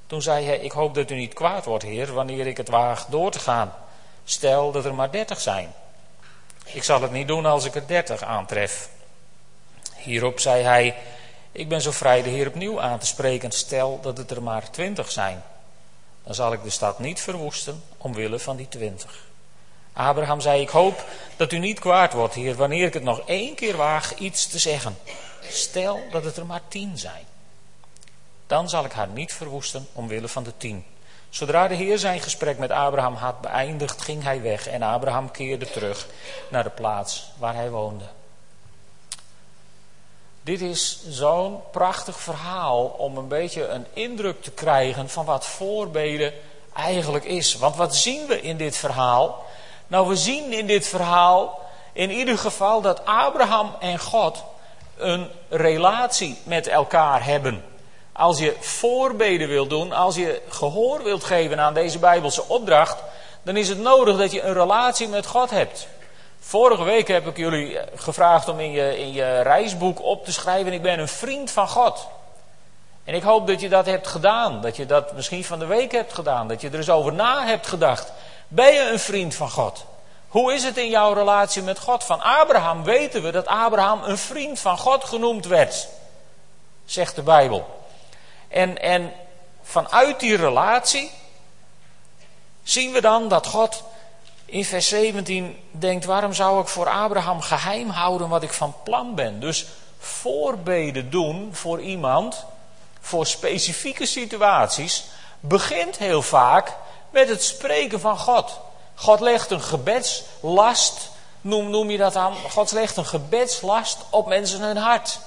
Toen 0.08 0.22
zei 0.22 0.46
hij, 0.46 0.60
ik 0.60 0.72
hoop 0.72 0.96
dat 0.96 1.12
u 1.12 1.16
niet 1.16 1.34
kwaad 1.34 1.66
wordt, 1.66 1.84
heer, 1.84 2.14
wanneer 2.14 2.48
ik 2.48 2.58
het 2.58 2.70
waag 2.70 3.06
door 3.06 3.32
te 3.32 3.40
gaan. 3.40 3.74
Stel 4.24 4.72
dat 4.72 4.86
er 4.86 4.96
maar 4.96 5.12
30 5.12 5.40
zijn. 5.40 5.74
Ik 6.66 6.84
zal 6.84 7.02
het 7.02 7.12
niet 7.12 7.28
doen 7.28 7.46
als 7.46 7.66
ik 7.66 7.76
er 7.76 7.88
30 7.88 8.24
aantref. 8.24 8.90
Hierop 9.96 10.40
zei 10.40 10.64
hij, 10.64 10.96
ik 11.52 11.70
ben 11.70 11.82
zo 11.82 11.92
vrij 11.92 12.22
de 12.22 12.30
heer 12.30 12.48
opnieuw 12.48 12.82
aan 12.82 13.00
te 13.00 13.06
spreken, 13.06 13.52
stel 13.52 14.00
dat 14.02 14.18
het 14.18 14.32
er 14.32 14.44
maar 14.44 14.72
20 14.72 15.12
zijn 15.12 15.44
dan 16.26 16.36
zal 16.36 16.54
ik 16.54 16.64
de 16.64 16.70
stad 16.70 17.00
niet 17.00 17.22
verwoesten 17.22 17.84
omwille 17.98 18.40
van 18.40 18.56
die 18.56 18.68
twintig. 18.68 19.26
Abraham 19.96 20.42
zei, 20.42 20.62
ik 20.62 20.70
hoop 20.70 21.06
dat 21.36 21.52
u 21.52 21.58
niet 21.58 21.80
kwaad 21.80 22.14
wordt, 22.14 22.34
hier 22.34 22.56
wanneer 22.56 22.86
ik 22.86 22.94
het 22.94 23.04
nog 23.04 23.22
één 23.26 23.56
keer 23.56 23.78
waag 23.78 24.16
iets 24.16 24.48
te 24.48 24.60
zeggen. 24.60 24.98
Stel 25.42 26.00
dat 26.12 26.24
het 26.24 26.38
er 26.38 26.46
maar 26.46 26.62
tien 26.68 26.98
zijn. 26.98 27.26
Dan 28.48 28.70
zal 28.70 28.86
ik 28.86 28.92
haar 28.92 29.08
niet 29.08 29.34
verwoesten 29.34 29.88
omwille 29.94 30.28
van 30.28 30.44
de 30.44 30.58
tien. 30.58 30.86
Zodra 31.30 31.68
de 31.68 31.76
Heer 31.76 31.98
zijn 31.98 32.20
gesprek 32.20 32.58
met 32.58 32.72
Abraham 32.72 33.14
had 33.14 33.42
beëindigd, 33.42 34.02
ging 34.02 34.24
hij 34.24 34.42
weg 34.42 34.68
en 34.68 34.82
Abraham 34.82 35.32
keerde 35.32 35.70
terug 35.70 36.08
naar 36.50 36.64
de 36.64 36.70
plaats 36.70 37.32
waar 37.38 37.56
hij 37.56 37.70
woonde. 37.70 38.06
Dit 40.42 40.62
is 40.62 41.00
zo'n 41.08 41.60
prachtig 41.72 42.20
verhaal 42.20 42.86
om 42.86 43.18
een 43.18 43.28
beetje 43.28 43.68
een 43.68 43.86
indruk 43.94 44.42
te 44.42 44.52
krijgen 44.52 45.10
van 45.10 45.26
wat 45.26 45.46
voorbeden 45.46 46.34
eigenlijk 46.74 47.26
is. 47.26 47.56
Want 47.56 47.76
wat 47.76 47.96
zien 47.96 48.28
we 48.28 48.42
in 48.42 48.58
dit 48.58 48.78
verhaal? 48.78 49.45
Nou, 49.88 50.08
we 50.08 50.16
zien 50.16 50.54
in 50.54 50.68
dit 50.68 50.88
verhaal 50.88 51.60
in 51.94 52.12
ieder 52.12 52.38
geval 52.38 52.82
dat 52.82 53.06
Abraham 53.06 53.76
en 53.80 54.00
God 54.00 54.44
een 54.98 55.30
relatie 55.50 56.38
met 56.44 56.68
elkaar 56.68 57.26
hebben. 57.26 57.64
Als 58.12 58.40
je 58.40 58.56
voorbeden 58.60 59.48
wilt 59.48 59.70
doen, 59.70 59.92
als 59.92 60.16
je 60.16 60.42
gehoor 60.50 61.04
wilt 61.04 61.24
geven 61.24 61.60
aan 61.60 61.74
deze 61.74 62.00
Bijbelse 62.00 62.44
opdracht, 62.48 62.98
dan 63.44 63.58
is 63.58 63.70
het 63.70 63.80
nodig 63.80 64.18
dat 64.18 64.32
je 64.32 64.42
een 64.42 64.54
relatie 64.54 65.08
met 65.08 65.26
God 65.26 65.50
hebt. 65.50 65.88
Vorige 66.40 66.84
week 66.84 67.08
heb 67.08 67.28
ik 67.28 67.38
jullie 67.38 67.78
gevraagd 67.96 68.50
om 68.50 68.60
in 68.60 68.72
je, 68.72 69.00
in 69.00 69.14
je 69.14 69.42
reisboek 69.42 70.04
op 70.04 70.26
te 70.26 70.32
schrijven: 70.32 70.74
Ik 70.74 70.82
ben 70.82 71.00
een 71.00 71.08
vriend 71.08 71.52
van 71.52 71.68
God. 71.68 72.08
En 73.04 73.14
ik 73.14 73.24
hoop 73.24 73.48
dat 73.48 73.62
je 73.62 73.70
dat 73.70 73.86
hebt 73.86 74.08
gedaan. 74.08 74.62
Dat 74.62 74.76
je 74.76 74.86
dat 74.86 75.14
misschien 75.14 75.44
van 75.44 75.60
de 75.60 75.66
week 75.66 75.92
hebt 75.92 76.14
gedaan. 76.14 76.48
Dat 76.48 76.62
je 76.62 76.70
er 76.70 76.76
eens 76.76 76.90
over 76.90 77.14
na 77.14 77.46
hebt 77.46 77.68
gedacht. 77.68 78.12
Ben 78.48 78.74
je 78.74 78.90
een 78.92 79.00
vriend 79.00 79.36
van 79.36 79.50
God? 79.50 79.86
Hoe 80.28 80.54
is 80.54 80.64
het 80.64 80.78
in 80.78 80.90
jouw 80.90 81.14
relatie 81.14 81.62
met 81.62 81.80
God? 81.80 82.04
Van 82.04 82.22
Abraham 82.22 82.84
weten 82.84 83.24
we 83.24 83.32
dat 83.32 83.48
Abraham 83.48 84.04
een 84.04 84.18
vriend 84.18 84.60
van 84.60 84.78
God 84.78 85.04
genoemd 85.04 85.46
werd. 85.46 85.88
Zegt 86.86 87.16
de 87.16 87.22
Bijbel. 87.22 87.88
En, 88.48 88.82
en 88.82 89.14
vanuit 89.64 90.20
die 90.20 90.36
relatie 90.36 91.12
zien 92.64 92.92
we 92.92 93.02
dan 93.02 93.28
dat 93.28 93.48
God 93.48 93.84
in 94.46 94.66
vers 94.66 94.88
17 94.88 95.60
denkt, 95.72 96.06
waarom 96.06 96.34
zou 96.34 96.62
ik 96.62 96.68
voor 96.68 96.90
Abraham 96.90 97.42
geheim 97.42 97.90
houden 97.90 98.30
wat 98.30 98.44
ik 98.44 98.54
van 98.54 98.76
plan 98.84 99.16
ben? 99.16 99.40
Dus 99.40 99.66
voorbeden 100.00 101.10
doen 101.10 101.50
voor 101.52 101.82
iemand, 101.82 102.46
voor 103.00 103.26
specifieke 103.26 104.06
situaties, 104.06 105.06
begint 105.40 105.98
heel 105.98 106.22
vaak 106.22 106.74
met 107.16 107.30
het 107.30 107.44
spreken 107.44 108.00
van 108.00 108.18
God. 108.18 108.60
God 108.96 109.20
legt 109.20 109.52
een 109.52 109.62
gebedslast 109.62 111.10
noem, 111.42 111.70
noem 111.70 111.90
je 111.90 111.98
dat 111.98 112.14
dan? 112.14 112.36
God 112.36 112.72
legt 112.72 112.98
een 112.98 113.06
gebedslast 113.06 113.98
op 114.10 114.28
mensen 114.28 114.62
hun 114.62 114.78
hart. 114.78 115.20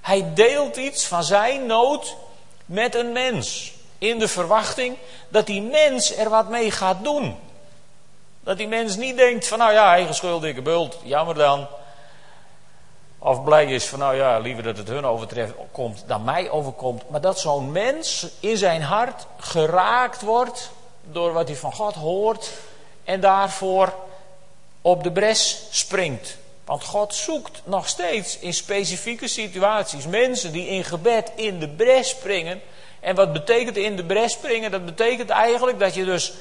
Hij 0.00 0.34
deelt 0.34 0.76
iets 0.76 1.06
van 1.06 1.24
zijn 1.24 1.66
nood 1.66 2.16
met 2.66 2.94
een 2.94 3.12
mens. 3.12 3.72
In 3.98 4.18
de 4.18 4.28
verwachting 4.28 4.96
dat 5.28 5.46
die 5.46 5.62
mens 5.62 6.16
er 6.16 6.28
wat 6.30 6.48
mee 6.48 6.70
gaat 6.70 7.04
doen. 7.04 7.36
Dat 8.40 8.56
die 8.56 8.68
mens 8.68 8.96
niet 8.96 9.16
denkt 9.16 9.48
van 9.48 9.58
nou 9.58 9.72
ja, 9.72 9.92
eigen 9.92 10.14
schuld, 10.14 10.42
dikke 10.42 10.62
bult, 10.62 10.96
jammer 11.02 11.34
dan. 11.34 11.66
Of 13.18 13.44
blij 13.44 13.66
is 13.66 13.86
van 13.86 13.98
nou 13.98 14.16
ja, 14.16 14.38
liever 14.38 14.62
dat 14.62 14.76
het 14.76 14.88
hun 14.88 15.06
overtreft 15.06 15.52
komt 15.72 16.04
dan 16.06 16.24
mij 16.24 16.50
overkomt. 16.50 17.10
Maar 17.10 17.20
dat 17.20 17.40
zo'n 17.40 17.72
mens 17.72 18.26
in 18.40 18.56
zijn 18.56 18.82
hart 18.82 19.26
geraakt 19.38 20.22
wordt 20.22 20.70
door 21.12 21.32
wat 21.32 21.48
hij 21.48 21.56
van 21.56 21.72
God 21.72 21.94
hoort. 21.94 22.50
En 23.04 23.20
daarvoor 23.20 23.94
op 24.82 25.02
de 25.02 25.12
bres 25.12 25.66
springt. 25.70 26.36
Want 26.64 26.84
God 26.84 27.14
zoekt 27.14 27.62
nog 27.64 27.88
steeds 27.88 28.38
in 28.38 28.54
specifieke 28.54 29.28
situaties 29.28 30.06
mensen 30.06 30.52
die 30.52 30.68
in 30.68 30.84
gebed 30.84 31.32
in 31.34 31.58
de 31.58 31.68
bres 31.68 32.08
springen. 32.08 32.60
En 33.00 33.14
wat 33.14 33.32
betekent 33.32 33.76
in 33.76 33.96
de 33.96 34.04
bres 34.04 34.32
springen? 34.32 34.70
Dat 34.70 34.84
betekent 34.84 35.30
eigenlijk 35.30 35.78
dat 35.78 35.94
je 35.94 36.04
dus 36.04 36.32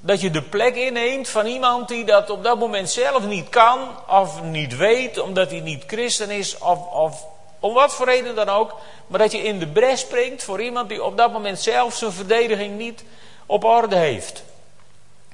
dat 0.00 0.20
je 0.20 0.30
de 0.30 0.42
plek 0.42 0.76
inneemt 0.76 1.28
van 1.28 1.46
iemand 1.46 1.88
die 1.88 2.04
dat 2.04 2.30
op 2.30 2.44
dat 2.44 2.58
moment 2.58 2.90
zelf 2.90 3.26
niet 3.26 3.48
kan 3.48 3.88
of 4.08 4.42
niet 4.42 4.76
weet, 4.76 5.18
omdat 5.18 5.50
hij 5.50 5.60
niet 5.60 5.84
christen 5.86 6.30
is 6.30 6.58
of, 6.58 6.86
of 6.92 7.26
om 7.60 7.74
wat 7.74 7.94
voor 7.94 8.06
reden 8.06 8.34
dan 8.34 8.48
ook. 8.48 8.76
Maar 9.06 9.18
dat 9.18 9.32
je 9.32 9.42
in 9.42 9.58
de 9.58 9.66
bres 9.66 10.00
springt 10.00 10.44
voor 10.44 10.62
iemand 10.62 10.88
die 10.88 11.04
op 11.04 11.16
dat 11.16 11.32
moment 11.32 11.60
zelf 11.60 11.94
zijn 11.94 12.12
verdediging 12.12 12.78
niet 12.78 13.04
op 13.48 13.64
orde 13.64 13.96
heeft. 13.96 14.42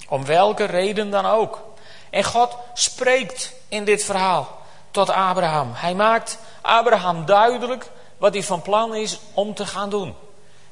Om 0.09 0.25
welke 0.25 0.65
reden 0.65 1.11
dan 1.11 1.27
ook. 1.27 1.63
En 2.11 2.25
God 2.25 2.57
spreekt 2.75 3.53
in 3.69 3.85
dit 3.85 4.05
verhaal 4.05 4.59
tot 4.91 5.11
Abraham. 5.11 5.71
Hij 5.75 5.95
maakt 5.95 6.39
Abraham 6.61 7.27
duidelijk 7.27 7.91
wat 8.19 8.33
hij 8.33 8.43
van 8.43 8.63
plan 8.63 8.95
is 8.95 9.19
om 9.33 9.55
te 9.55 9.67
gaan 9.67 9.91
doen. 9.91 10.15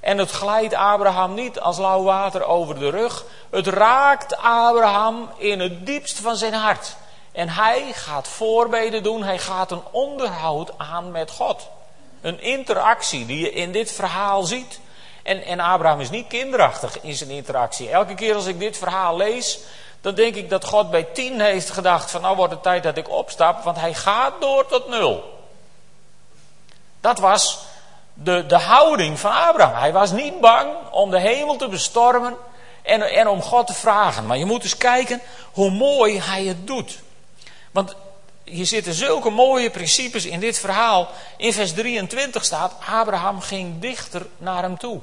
En 0.01 0.19
het 0.19 0.31
glijdt 0.31 0.75
Abraham 0.75 1.35
niet 1.35 1.61
als 1.61 1.79
lauw 1.79 2.03
water 2.03 2.45
over 2.45 2.79
de 2.79 2.91
rug. 2.91 3.25
Het 3.51 3.67
raakt 3.67 4.37
Abraham 4.37 5.31
in 5.37 5.61
het 5.61 5.87
diepst 5.87 6.19
van 6.19 6.37
zijn 6.37 6.55
hart. 6.55 6.97
En 7.33 7.49
hij 7.49 7.93
gaat 7.93 8.29
voorbeden 8.29 9.03
doen. 9.03 9.23
Hij 9.23 9.39
gaat 9.39 9.71
een 9.71 9.83
onderhoud 9.91 10.73
aan 10.79 11.11
met 11.11 11.31
God. 11.31 11.69
Een 12.21 12.41
interactie 12.41 13.27
die 13.27 13.41
je 13.41 13.53
in 13.53 13.73
dit 13.73 13.93
verhaal 13.93 14.43
ziet. 14.43 14.81
En, 15.23 15.45
en 15.45 15.61
Abraham 15.61 16.01
is 16.01 16.11
niet 16.11 16.27
kinderachtig 16.27 17.01
in 17.01 17.15
zijn 17.15 17.31
interactie. 17.31 17.91
Elke 17.91 18.15
keer 18.15 18.35
als 18.35 18.47
ik 18.47 18.59
dit 18.59 18.79
verhaal 18.79 19.17
lees, 19.17 19.59
dan 20.01 20.15
denk 20.15 20.35
ik 20.35 20.51
dat 20.51 20.65
God 20.65 20.91
bij 20.91 21.03
tien 21.03 21.41
heeft 21.41 21.71
gedacht: 21.71 22.11
van 22.11 22.21
nou 22.21 22.37
wordt 22.37 22.53
het 22.53 22.63
tijd 22.63 22.83
dat 22.83 22.97
ik 22.97 23.11
opstap, 23.11 23.63
want 23.63 23.81
hij 23.81 23.95
gaat 23.95 24.41
door 24.41 24.67
tot 24.67 24.89
nul. 24.89 25.41
Dat 27.01 27.19
was 27.19 27.59
de, 28.15 28.47
de 28.47 28.59
houding 28.59 29.19
van 29.19 29.33
Abraham. 29.33 29.81
Hij 29.81 29.93
was 29.93 30.11
niet 30.11 30.41
bang 30.41 30.71
om 30.91 31.11
de 31.11 31.21
hemel 31.21 31.57
te 31.57 31.69
bestormen 31.69 32.37
en, 32.83 33.03
en 33.03 33.29
om 33.29 33.43
God 33.43 33.67
te 33.67 33.75
vragen. 33.75 34.27
Maar 34.27 34.39
je 34.39 34.45
moet 34.45 34.63
eens 34.63 34.77
kijken 34.77 35.21
hoe 35.53 35.71
mooi 35.71 36.21
hij 36.21 36.45
het 36.45 36.67
doet. 36.67 36.99
Want 37.71 37.95
hier 38.45 38.67
zitten 38.67 38.95
zulke 38.95 39.31
mooie 39.31 39.71
principes 39.71 40.25
in 40.25 40.41
dit 40.41 40.59
verhaal. 40.59 41.09
In 41.37 41.53
vers 41.53 41.73
23 41.73 42.45
staat: 42.45 42.75
Abraham 42.91 43.41
ging 43.41 43.81
dichter 43.81 44.27
naar 44.39 44.63
hem 44.63 44.79
toe. 44.79 45.01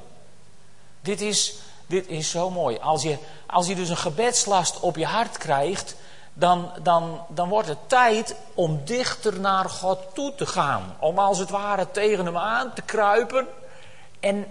Dit 1.00 1.20
is, 1.20 1.54
dit 1.86 2.08
is 2.08 2.30
zo 2.30 2.50
mooi. 2.50 2.78
Als 2.78 3.02
je, 3.02 3.18
als 3.46 3.66
je 3.66 3.74
dus 3.74 3.88
een 3.88 3.96
gebedslast 3.96 4.80
op 4.80 4.96
je 4.96 5.06
hart 5.06 5.38
krijgt, 5.38 5.94
dan, 6.32 6.70
dan, 6.82 7.24
dan 7.28 7.48
wordt 7.48 7.68
het 7.68 7.88
tijd 7.88 8.34
om 8.54 8.80
dichter 8.84 9.40
naar 9.40 9.68
God 9.68 9.98
toe 10.12 10.34
te 10.34 10.46
gaan. 10.46 10.96
Om 10.98 11.18
als 11.18 11.38
het 11.38 11.50
ware 11.50 11.90
tegen 11.90 12.24
hem 12.24 12.36
aan 12.36 12.72
te 12.72 12.82
kruipen 12.82 13.48
en, 14.20 14.46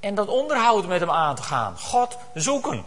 en 0.00 0.14
dat 0.14 0.28
onderhoud 0.28 0.86
met 0.86 1.00
hem 1.00 1.10
aan 1.10 1.34
te 1.34 1.42
gaan. 1.42 1.78
God 1.78 2.16
zoeken. 2.34 2.84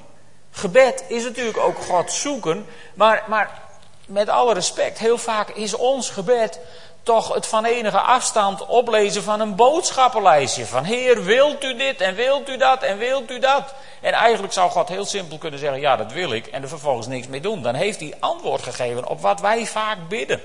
Gebed 0.52 1.04
is 1.08 1.24
natuurlijk 1.24 1.58
ook 1.58 1.78
God 1.78 2.12
zoeken, 2.12 2.66
maar, 2.94 3.24
maar 3.28 3.62
met 4.06 4.30
alle 4.30 4.54
respect, 4.54 4.98
heel 4.98 5.18
vaak 5.18 5.50
is 5.50 5.74
ons 5.74 6.10
gebed 6.10 6.60
toch 7.04 7.34
het 7.34 7.46
van 7.46 7.66
enige 7.66 8.00
afstand 8.00 8.66
oplezen 8.66 9.24
van 9.24 9.40
een 9.40 9.56
boodschappenlijstje. 9.56 10.66
Van 10.66 10.84
Heer, 10.84 11.24
wilt 11.24 11.64
u 11.64 11.76
dit 11.76 12.02
en 12.02 12.16
wilt 12.16 12.50
u 12.50 12.58
dat 12.58 12.84
en 12.84 12.98
wilt 12.98 13.32
u 13.32 13.40
dat? 13.40 13.74
En 14.02 14.14
eigenlijk 14.14 14.54
zou 14.54 14.72
God 14.72 14.90
heel 14.90 15.06
simpel 15.06 15.38
kunnen 15.38 15.60
zeggen, 15.60 15.80
ja 15.80 15.96
dat 15.96 16.12
wil 16.12 16.32
ik. 16.32 16.48
En 16.48 16.62
er 16.62 16.68
vervolgens 16.68 17.08
niks 17.08 17.28
mee 17.28 17.42
doen. 17.42 17.62
Dan 17.62 17.76
heeft 17.76 18.00
hij 18.00 18.14
antwoord 18.20 18.62
gegeven 18.62 19.08
op 19.08 19.22
wat 19.22 19.42
wij 19.42 19.66
vaak 19.66 19.98
bidden. 20.08 20.42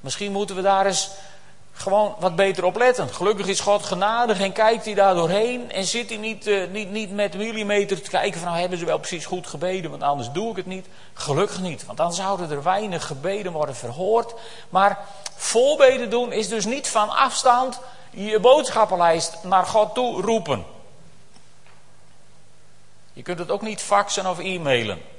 Misschien 0.00 0.32
moeten 0.32 0.56
we 0.56 0.62
daar 0.62 0.86
eens 0.86 1.10
gewoon 1.76 2.14
wat 2.18 2.36
beter 2.36 2.64
op 2.64 2.76
letten. 2.76 3.08
Gelukkig 3.08 3.46
is 3.46 3.60
God 3.60 3.84
genadig 3.84 4.40
en 4.40 4.52
kijkt 4.52 4.84
hij 4.84 4.94
daar 4.94 5.14
doorheen. 5.14 5.72
En 5.72 5.84
zit 5.84 6.08
hij 6.08 6.18
niet, 6.18 6.46
uh, 6.46 6.70
niet, 6.70 6.90
niet 6.90 7.12
met 7.12 7.36
millimeter 7.36 8.02
te 8.02 8.10
kijken 8.10 8.40
van 8.40 8.48
nou 8.48 8.60
hebben 8.60 8.78
ze 8.78 8.84
wel 8.84 8.98
precies 8.98 9.26
goed 9.26 9.46
gebeden, 9.46 9.90
want 9.90 10.02
anders 10.02 10.30
doe 10.30 10.50
ik 10.50 10.56
het 10.56 10.66
niet. 10.66 10.86
Gelukkig 11.14 11.60
niet, 11.60 11.86
want 11.86 11.98
dan 11.98 12.12
zouden 12.12 12.50
er 12.50 12.62
weinig 12.62 13.06
gebeden 13.06 13.52
worden 13.52 13.76
verhoord. 13.76 14.34
Maar 14.68 14.98
voorbeden 15.34 16.10
doen 16.10 16.32
is 16.32 16.48
dus 16.48 16.64
niet 16.64 16.88
van 16.88 17.10
afstand 17.10 17.80
je 18.10 18.40
boodschappenlijst 18.40 19.38
naar 19.42 19.66
God 19.66 19.94
toe 19.94 20.22
roepen. 20.22 20.64
Je 23.12 23.22
kunt 23.22 23.38
het 23.38 23.50
ook 23.50 23.62
niet 23.62 23.80
faxen 23.80 24.26
of 24.26 24.38
e-mailen. 24.38 25.15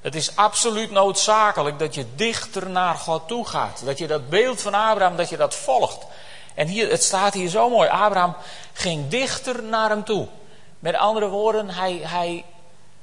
Het 0.00 0.14
is 0.14 0.36
absoluut 0.36 0.90
noodzakelijk 0.90 1.78
dat 1.78 1.94
je 1.94 2.06
dichter 2.14 2.70
naar 2.70 2.94
God 2.94 3.28
toe 3.28 3.46
gaat. 3.46 3.82
Dat 3.84 3.98
je 3.98 4.06
dat 4.06 4.28
beeld 4.28 4.60
van 4.60 4.74
Abraham, 4.74 5.16
dat 5.16 5.28
je 5.28 5.36
dat 5.36 5.54
volgt. 5.54 6.06
En 6.54 6.66
hier, 6.66 6.90
het 6.90 7.02
staat 7.02 7.34
hier 7.34 7.48
zo 7.48 7.70
mooi. 7.70 7.88
Abraham 7.88 8.34
ging 8.72 9.08
dichter 9.08 9.62
naar 9.62 9.88
hem 9.88 10.04
toe. 10.04 10.28
Met 10.78 10.94
andere 10.94 11.28
woorden, 11.28 11.70
hij, 11.70 12.00
hij, 12.02 12.44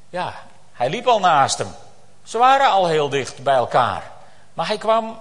ja, 0.09 0.33
hij 0.73 0.89
liep 0.89 1.07
al 1.07 1.19
naast 1.19 1.57
hem. 1.57 1.75
Ze 2.23 2.37
waren 2.37 2.69
al 2.69 2.87
heel 2.87 3.09
dicht 3.09 3.43
bij 3.43 3.55
elkaar. 3.55 4.11
Maar 4.53 4.67
hij 4.67 4.77
kwam, 4.77 5.19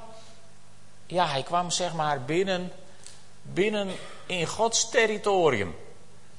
ja, 1.07 1.27
hij 1.27 1.43
kwam 1.43 1.71
zeg 1.71 1.93
maar 1.93 2.23
binnen, 2.23 2.73
binnen 3.43 3.91
in 4.27 4.47
Gods 4.47 4.91
territorium. 4.91 5.77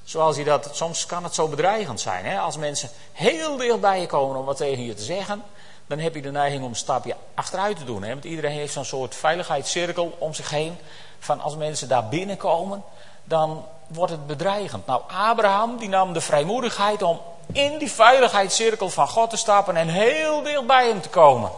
Zoals 0.06 0.36
hij 0.36 0.44
dat, 0.44 0.68
soms 0.72 1.06
kan 1.06 1.24
het 1.24 1.34
zo 1.34 1.48
bedreigend 1.48 2.00
zijn. 2.00 2.24
Hè? 2.24 2.38
Als 2.38 2.56
mensen 2.56 2.90
heel 3.12 3.56
dicht 3.56 3.80
bij 3.80 4.00
je 4.00 4.06
komen 4.06 4.36
om 4.36 4.44
wat 4.44 4.56
tegen 4.56 4.84
je 4.84 4.94
te 4.94 5.02
zeggen, 5.02 5.42
dan 5.86 5.98
heb 5.98 6.14
je 6.14 6.22
de 6.22 6.30
neiging 6.30 6.62
om 6.62 6.68
een 6.68 6.76
stapje 6.76 7.16
achteruit 7.34 7.76
te 7.76 7.84
doen. 7.84 8.02
Hè? 8.02 8.08
Want 8.08 8.24
iedereen 8.24 8.50
heeft 8.50 8.72
zo'n 8.72 8.84
soort 8.84 9.14
veiligheidscirkel 9.14 10.16
om 10.18 10.34
zich 10.34 10.50
heen. 10.50 10.76
Van 11.18 11.40
als 11.40 11.56
mensen 11.56 11.88
daar 11.88 12.08
binnenkomen, 12.08 12.84
dan 13.24 13.64
wordt 13.86 14.12
het 14.12 14.26
bedreigend. 14.26 14.86
Nou, 14.86 15.02
Abraham 15.08 15.76
die 15.76 15.88
nam 15.88 16.12
de 16.12 16.20
vrijmoedigheid 16.20 17.02
om 17.02 17.20
in 17.52 17.78
die 17.78 17.90
veiligheidscirkel 17.90 18.90
van 18.90 19.08
God 19.08 19.30
te 19.30 19.36
stappen 19.36 19.76
en 19.76 19.88
heel 19.88 20.42
dicht 20.42 20.66
bij 20.66 20.88
hem 20.88 21.00
te 21.00 21.08
komen. 21.08 21.50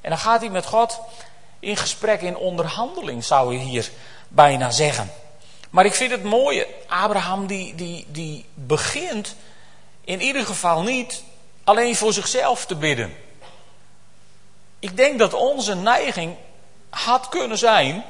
En 0.00 0.10
dan 0.10 0.18
gaat 0.18 0.40
hij 0.40 0.50
met 0.50 0.66
God 0.66 1.00
in 1.58 1.76
gesprek, 1.76 2.20
in 2.20 2.36
onderhandeling, 2.36 3.24
zou 3.24 3.52
je 3.52 3.58
hier 3.58 3.90
bijna 4.28 4.70
zeggen. 4.70 5.10
Maar 5.74 5.84
ik 5.84 5.94
vind 5.94 6.10
het 6.10 6.22
mooie, 6.22 6.66
Abraham 6.86 7.46
die, 7.46 7.74
die, 7.74 8.06
die 8.08 8.44
begint 8.54 9.36
in 10.04 10.20
ieder 10.20 10.46
geval 10.46 10.82
niet 10.82 11.22
alleen 11.64 11.96
voor 11.96 12.12
zichzelf 12.12 12.66
te 12.66 12.74
bidden. 12.74 13.16
Ik 14.78 14.96
denk 14.96 15.18
dat 15.18 15.32
onze 15.32 15.74
neiging 15.74 16.36
had 16.90 17.28
kunnen 17.28 17.58
zijn 17.58 18.04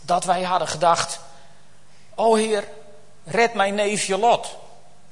dat 0.00 0.24
wij 0.24 0.42
hadden 0.42 0.68
gedacht: 0.68 1.20
O 2.14 2.34
Heer, 2.34 2.68
red 3.24 3.54
mijn 3.54 3.74
neefje 3.74 4.18
Lot. 4.18 4.56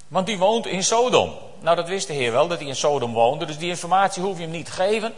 Want 0.08 0.26
die 0.26 0.38
woont 0.38 0.66
in 0.66 0.84
Sodom. 0.84 1.38
Nou, 1.60 1.76
dat 1.76 1.88
wist 1.88 2.06
de 2.06 2.12
Heer 2.12 2.32
wel, 2.32 2.48
dat 2.48 2.58
hij 2.58 2.68
in 2.68 2.76
Sodom 2.76 3.12
woonde. 3.12 3.44
Dus 3.44 3.58
die 3.58 3.68
informatie 3.68 4.22
hoef 4.22 4.36
je 4.36 4.42
hem 4.42 4.50
niet 4.50 4.66
te 4.66 4.72
geven. 4.72 5.14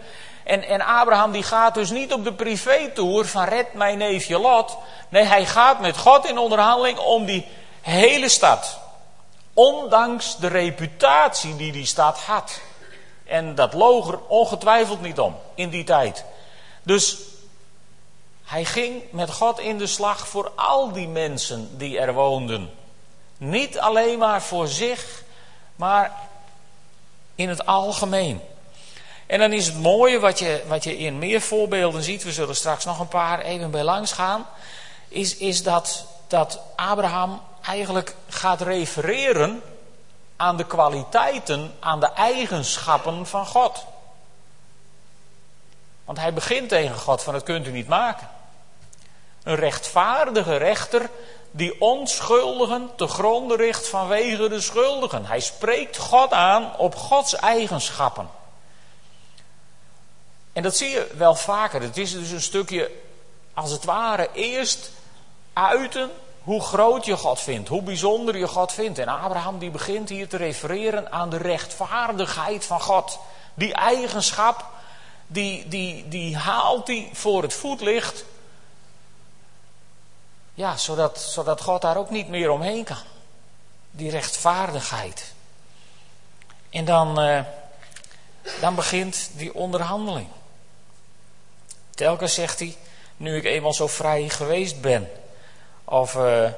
En, 0.47 0.63
en 0.63 0.81
Abraham 0.81 1.33
die 1.33 1.43
gaat 1.43 1.75
dus 1.75 1.91
niet 1.91 2.13
op 2.13 2.25
de 2.25 2.33
privétour 2.33 3.27
van 3.27 3.45
red 3.45 3.75
mijn 3.75 3.99
neefje 3.99 4.39
Lot. 4.39 4.77
Nee, 5.09 5.23
hij 5.23 5.47
gaat 5.47 5.81
met 5.81 5.97
God 5.97 6.29
in 6.29 6.39
onderhandeling 6.39 6.99
om 6.99 7.25
die 7.25 7.47
hele 7.81 8.29
stad. 8.29 8.79
Ondanks 9.55 10.37
de 10.37 10.47
reputatie 10.47 11.57
die 11.57 11.73
die 11.73 11.87
stad 11.87 12.19
had. 12.19 12.61
En 13.25 13.55
dat 13.55 13.73
loog 13.73 14.09
er 14.09 14.19
ongetwijfeld 14.27 15.01
niet 15.01 15.19
om 15.19 15.37
in 15.55 15.71
die 15.71 15.85
tijd. 15.85 16.25
Dus 16.83 17.19
hij 18.45 18.65
ging 18.65 19.03
met 19.11 19.33
God 19.33 19.59
in 19.59 19.79
de 19.79 19.87
slag 19.87 20.29
voor 20.29 20.53
al 20.55 20.93
die 20.93 21.09
mensen 21.09 21.79
die 21.79 21.99
er 21.99 22.13
woonden. 22.13 22.71
Niet 23.37 23.79
alleen 23.79 24.19
maar 24.19 24.43
voor 24.43 24.69
zich, 24.69 25.23
maar 25.77 26.13
in 27.35 27.49
het 27.49 27.67
algemeen. 27.67 28.41
En 29.27 29.39
dan 29.39 29.53
is 29.53 29.67
het 29.67 29.81
mooie 29.81 30.19
wat 30.19 30.39
je, 30.39 30.63
wat 30.67 30.85
je 30.85 30.99
in 30.99 31.19
meer 31.19 31.41
voorbeelden 31.41 32.03
ziet, 32.03 32.23
we 32.23 32.33
zullen 32.33 32.57
straks 32.57 32.85
nog 32.85 33.01
een 33.01 33.09
paar 33.09 33.41
even 33.41 33.71
bij 33.71 33.83
langs 33.83 34.13
gaan, 34.13 34.47
is, 35.09 35.37
is 35.37 35.63
dat, 35.63 36.07
dat 36.29 36.61
Abraham 36.77 37.41
eigenlijk 37.63 38.15
gaat 38.29 38.61
refereren 38.61 39.63
aan 40.37 40.57
de 40.57 40.67
kwaliteiten, 40.67 41.75
aan 41.81 42.01
de 42.01 42.13
eigenschappen 42.13 43.27
van 43.27 43.47
God. 43.47 43.85
Want 46.05 46.19
hij 46.19 46.33
begint 46.33 46.69
tegen 46.69 46.97
God 46.97 47.23
van 47.23 47.33
dat 47.33 47.43
kunt 47.43 47.67
u 47.67 47.71
niet 47.71 47.89
maken. 47.89 48.29
Een 49.43 49.55
rechtvaardige 49.55 50.57
rechter 50.57 51.11
die 51.51 51.81
onschuldigen 51.81 52.91
te 52.97 53.07
gronden 53.07 53.57
richt 53.57 53.89
vanwege 53.89 54.49
de 54.49 54.61
schuldigen. 54.61 55.27
Hij 55.27 55.41
spreekt 55.41 55.97
God 55.97 56.33
aan 56.33 56.77
op 56.77 56.95
Gods 56.95 57.35
eigenschappen. 57.35 58.29
En 60.57 60.63
dat 60.63 60.77
zie 60.77 60.89
je 60.89 61.11
wel 61.17 61.35
vaker. 61.35 61.83
Het 61.83 61.97
is 61.97 62.13
dus 62.13 62.31
een 62.31 62.43
stukje, 62.43 62.91
als 63.55 63.71
het 63.71 63.85
ware, 63.85 64.29
eerst 64.33 64.91
uiten 65.53 66.11
hoe 66.43 66.63
groot 66.63 67.05
je 67.05 67.17
God 67.17 67.41
vindt, 67.41 67.69
hoe 67.69 67.83
bijzonder 67.83 68.37
je 68.37 68.49
God 68.49 68.73
vindt. 68.73 68.99
En 68.99 69.09
Abraham 69.09 69.59
die 69.59 69.71
begint 69.71 70.09
hier 70.09 70.29
te 70.29 70.37
refereren 70.37 71.13
aan 71.13 71.31
de 71.31 71.37
rechtvaardigheid 71.37 72.65
van 72.65 72.81
God. 72.81 73.19
Die 73.55 73.75
eigenschap, 73.75 74.65
die, 75.27 75.69
die, 75.69 76.09
die 76.09 76.37
haalt 76.37 76.87
hij 76.87 77.11
voor 77.13 77.43
het 77.43 77.55
voetlicht. 77.55 78.25
Ja, 80.55 80.77
zodat, 80.77 81.21
zodat 81.21 81.63
God 81.63 81.83
daar 81.83 81.97
ook 81.97 82.11
niet 82.11 82.29
meer 82.29 82.51
omheen 82.51 82.85
kan. 82.85 83.03
Die 83.91 84.11
rechtvaardigheid. 84.11 85.33
En 86.71 86.85
dan, 86.85 87.21
uh, 87.23 87.41
dan 88.61 88.75
begint 88.75 89.31
die 89.35 89.55
onderhandeling. 89.55 90.29
Telkens 91.97 92.35
zegt 92.35 92.59
hij, 92.59 92.77
nu 93.17 93.37
ik 93.37 93.45
eenmaal 93.45 93.73
zo 93.73 93.87
vrij 93.87 94.29
geweest 94.29 94.81
ben. 94.81 95.11
Of 95.85 96.15
uh, 96.15 96.49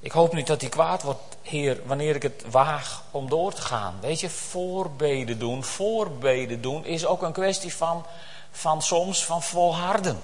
ik 0.00 0.12
hoop 0.12 0.32
niet 0.32 0.46
dat 0.46 0.60
hij 0.60 0.70
kwaad 0.70 1.02
wordt, 1.02 1.36
Heer, 1.42 1.80
wanneer 1.84 2.14
ik 2.14 2.22
het 2.22 2.44
waag 2.50 3.02
om 3.10 3.28
door 3.28 3.52
te 3.52 3.62
gaan. 3.62 3.98
Weet 4.00 4.20
je, 4.20 4.30
voorbeden 4.30 5.38
doen, 5.38 5.64
voorbeden 5.64 6.60
doen 6.60 6.84
is 6.84 7.06
ook 7.06 7.22
een 7.22 7.32
kwestie 7.32 7.74
van, 7.74 8.06
van 8.50 8.82
soms 8.82 9.24
van 9.24 9.42
volharden, 9.42 10.20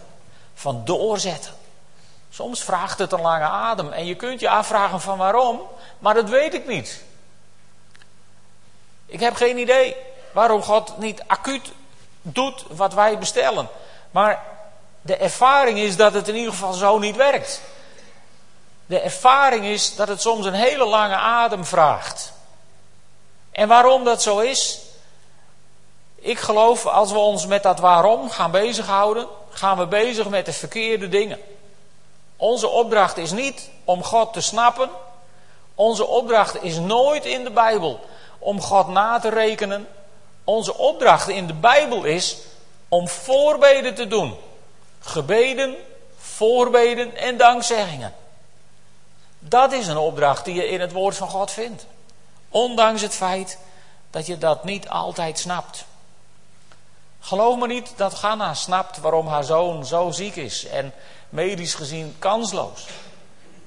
van 0.54 0.84
doorzetten. 0.84 1.52
Soms 2.30 2.62
vraagt 2.62 2.98
het 2.98 3.12
een 3.12 3.20
lange 3.20 3.44
adem 3.44 3.92
en 3.92 4.06
je 4.06 4.14
kunt 4.14 4.40
je 4.40 4.48
afvragen 4.48 5.00
van 5.00 5.18
waarom, 5.18 5.60
maar 5.98 6.14
dat 6.14 6.28
weet 6.28 6.54
ik 6.54 6.66
niet. 6.66 7.04
Ik 9.06 9.20
heb 9.20 9.34
geen 9.34 9.58
idee 9.58 9.96
waarom 10.32 10.62
God 10.62 10.98
niet 10.98 11.22
acuut 11.26 11.72
doet 12.24 12.64
wat 12.70 12.94
wij 12.94 13.18
bestellen. 13.18 13.68
Maar 14.10 14.42
de 15.00 15.16
ervaring 15.16 15.78
is 15.78 15.96
dat 15.96 16.12
het 16.12 16.28
in 16.28 16.34
ieder 16.34 16.52
geval 16.52 16.72
zo 16.72 16.98
niet 16.98 17.16
werkt. 17.16 17.60
De 18.86 19.00
ervaring 19.00 19.64
is 19.64 19.96
dat 19.96 20.08
het 20.08 20.20
soms 20.20 20.46
een 20.46 20.52
hele 20.52 20.84
lange 20.84 21.14
adem 21.14 21.64
vraagt. 21.64 22.32
En 23.52 23.68
waarom 23.68 24.04
dat 24.04 24.22
zo 24.22 24.38
is? 24.38 24.80
Ik 26.14 26.38
geloof 26.38 26.86
als 26.86 27.12
we 27.12 27.18
ons 27.18 27.46
met 27.46 27.62
dat 27.62 27.78
waarom 27.78 28.30
gaan 28.30 28.50
bezighouden, 28.50 29.26
gaan 29.50 29.78
we 29.78 29.86
bezig 29.86 30.28
met 30.28 30.46
de 30.46 30.52
verkeerde 30.52 31.08
dingen. 31.08 31.38
Onze 32.36 32.68
opdracht 32.68 33.16
is 33.16 33.32
niet 33.32 33.70
om 33.84 34.04
God 34.04 34.32
te 34.32 34.40
snappen. 34.40 34.90
Onze 35.74 36.06
opdracht 36.06 36.62
is 36.62 36.78
nooit 36.78 37.24
in 37.24 37.44
de 37.44 37.50
Bijbel 37.50 38.00
om 38.38 38.60
God 38.60 38.88
na 38.88 39.18
te 39.18 39.28
rekenen. 39.28 39.88
Onze 40.44 40.76
opdracht 40.76 41.28
in 41.28 41.46
de 41.46 41.54
Bijbel 41.54 42.04
is 42.04 42.36
om 42.88 43.08
voorbeden 43.08 43.94
te 43.94 44.06
doen. 44.06 44.36
Gebeden, 45.00 45.76
voorbeden 46.18 47.16
en 47.16 47.36
dankzeggingen. 47.36 48.14
Dat 49.38 49.72
is 49.72 49.86
een 49.86 49.96
opdracht 49.96 50.44
die 50.44 50.54
je 50.54 50.68
in 50.68 50.80
het 50.80 50.92
woord 50.92 51.16
van 51.16 51.28
God 51.28 51.50
vindt. 51.50 51.86
Ondanks 52.48 53.02
het 53.02 53.14
feit 53.14 53.58
dat 54.10 54.26
je 54.26 54.38
dat 54.38 54.64
niet 54.64 54.88
altijd 54.88 55.38
snapt. 55.38 55.84
Geloof 57.20 57.58
me 57.58 57.66
niet 57.66 57.92
dat 57.96 58.14
Ganna 58.14 58.54
snapt 58.54 58.98
waarom 58.98 59.26
haar 59.26 59.44
zoon 59.44 59.86
zo 59.86 60.10
ziek 60.10 60.36
is 60.36 60.66
en 60.66 60.92
medisch 61.28 61.74
gezien 61.74 62.16
kansloos. 62.18 62.86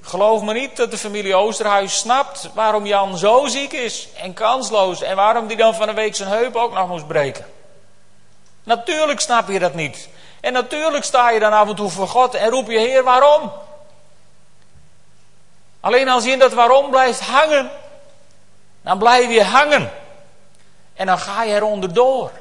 Geloof 0.08 0.41
me 0.41 0.54
niet 0.54 0.76
dat 0.76 0.91
de 0.91 0.98
familie 0.98 1.36
Oosterhuis 1.36 1.98
snapt 1.98 2.50
waarom 2.54 2.86
Jan 2.86 3.17
zo 3.17 3.46
ziek 3.48 3.74
is 3.74 4.08
en 4.15 4.34
kansloos 4.34 5.02
en 5.02 5.15
waarom 5.15 5.48
die 5.48 5.58
dan 5.58 5.76
van 5.76 5.89
een 5.89 5.96
week 5.96 6.15
zijn 6.15 6.30
heup 6.30 6.56
ook 6.56 6.74
nog 6.74 6.88
moest 6.88 7.08
breken. 7.08 7.46
Natuurlijk 8.63 9.20
snap 9.20 9.50
je 9.50 9.60
dat 9.60 9.74
niet. 9.74 10.10
En 10.39 10.54
natuurlijk 10.54 11.04
sta 11.04 11.30
je 11.30 11.39
dan 11.39 11.54
af 11.54 11.70
en 11.70 11.76
toe 11.76 11.89
voor 11.89 12.08
God 12.08 12.36
en 12.36 12.50
roep 12.50 12.70
je 12.70 12.78
Heer 12.78 13.04
waarom? 13.04 13.52
Alleen 15.80 16.10
als 16.10 16.24
je 16.24 16.32
in 16.32 16.39
dat 16.39 16.54
waarom 16.54 16.89
blijft 16.89 17.20
hangen, 17.20 17.72
dan 18.82 18.98
blijf 18.98 19.30
je 19.30 19.43
hangen. 19.43 19.91
En 20.93 21.06
dan 21.06 21.20
ga 21.20 21.43
je 21.43 21.56
eronder 21.56 21.93
door. 21.93 22.32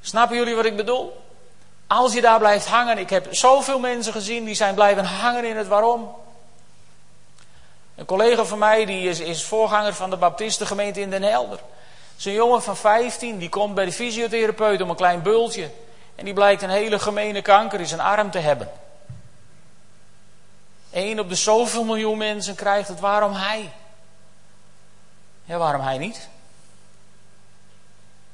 Snappen 0.00 0.36
jullie 0.36 0.54
wat 0.54 0.64
ik 0.64 0.76
bedoel? 0.76 1.27
Als 1.88 2.12
je 2.12 2.20
daar 2.20 2.38
blijft 2.38 2.66
hangen, 2.66 2.98
ik 2.98 3.10
heb 3.10 3.26
zoveel 3.30 3.78
mensen 3.78 4.12
gezien 4.12 4.44
die 4.44 4.54
zijn 4.54 4.74
blijven 4.74 5.04
hangen 5.04 5.44
in 5.44 5.56
het 5.56 5.66
waarom. 5.66 6.14
Een 7.94 8.04
collega 8.04 8.44
van 8.44 8.58
mij 8.58 8.84
die 8.84 9.08
is, 9.08 9.20
is 9.20 9.44
voorganger 9.44 9.94
van 9.94 10.10
de 10.10 10.16
Baptistengemeente 10.16 11.00
in 11.00 11.10
Den 11.10 11.22
Helder. 11.22 11.58
Zijn 12.16 12.34
jongen 12.34 12.62
van 12.62 12.76
15, 12.76 13.38
die 13.38 13.48
komt 13.48 13.74
bij 13.74 13.84
de 13.84 13.92
fysiotherapeut 13.92 14.80
om 14.80 14.90
een 14.90 14.96
klein 14.96 15.22
bultje. 15.22 15.70
En 16.14 16.24
die 16.24 16.34
blijkt 16.34 16.62
een 16.62 16.70
hele 16.70 16.98
gemene 16.98 17.42
kanker 17.42 17.80
in 17.80 17.86
zijn 17.86 18.00
arm 18.00 18.30
te 18.30 18.38
hebben. 18.38 18.70
Eén 20.92 21.20
op 21.20 21.28
de 21.28 21.34
zoveel 21.34 21.84
miljoen 21.84 22.18
mensen 22.18 22.54
krijgt 22.54 22.88
het. 22.88 23.00
Waarom 23.00 23.32
hij? 23.32 23.72
Ja, 25.44 25.58
waarom 25.58 25.80
hij 25.80 25.98
niet? 25.98 26.28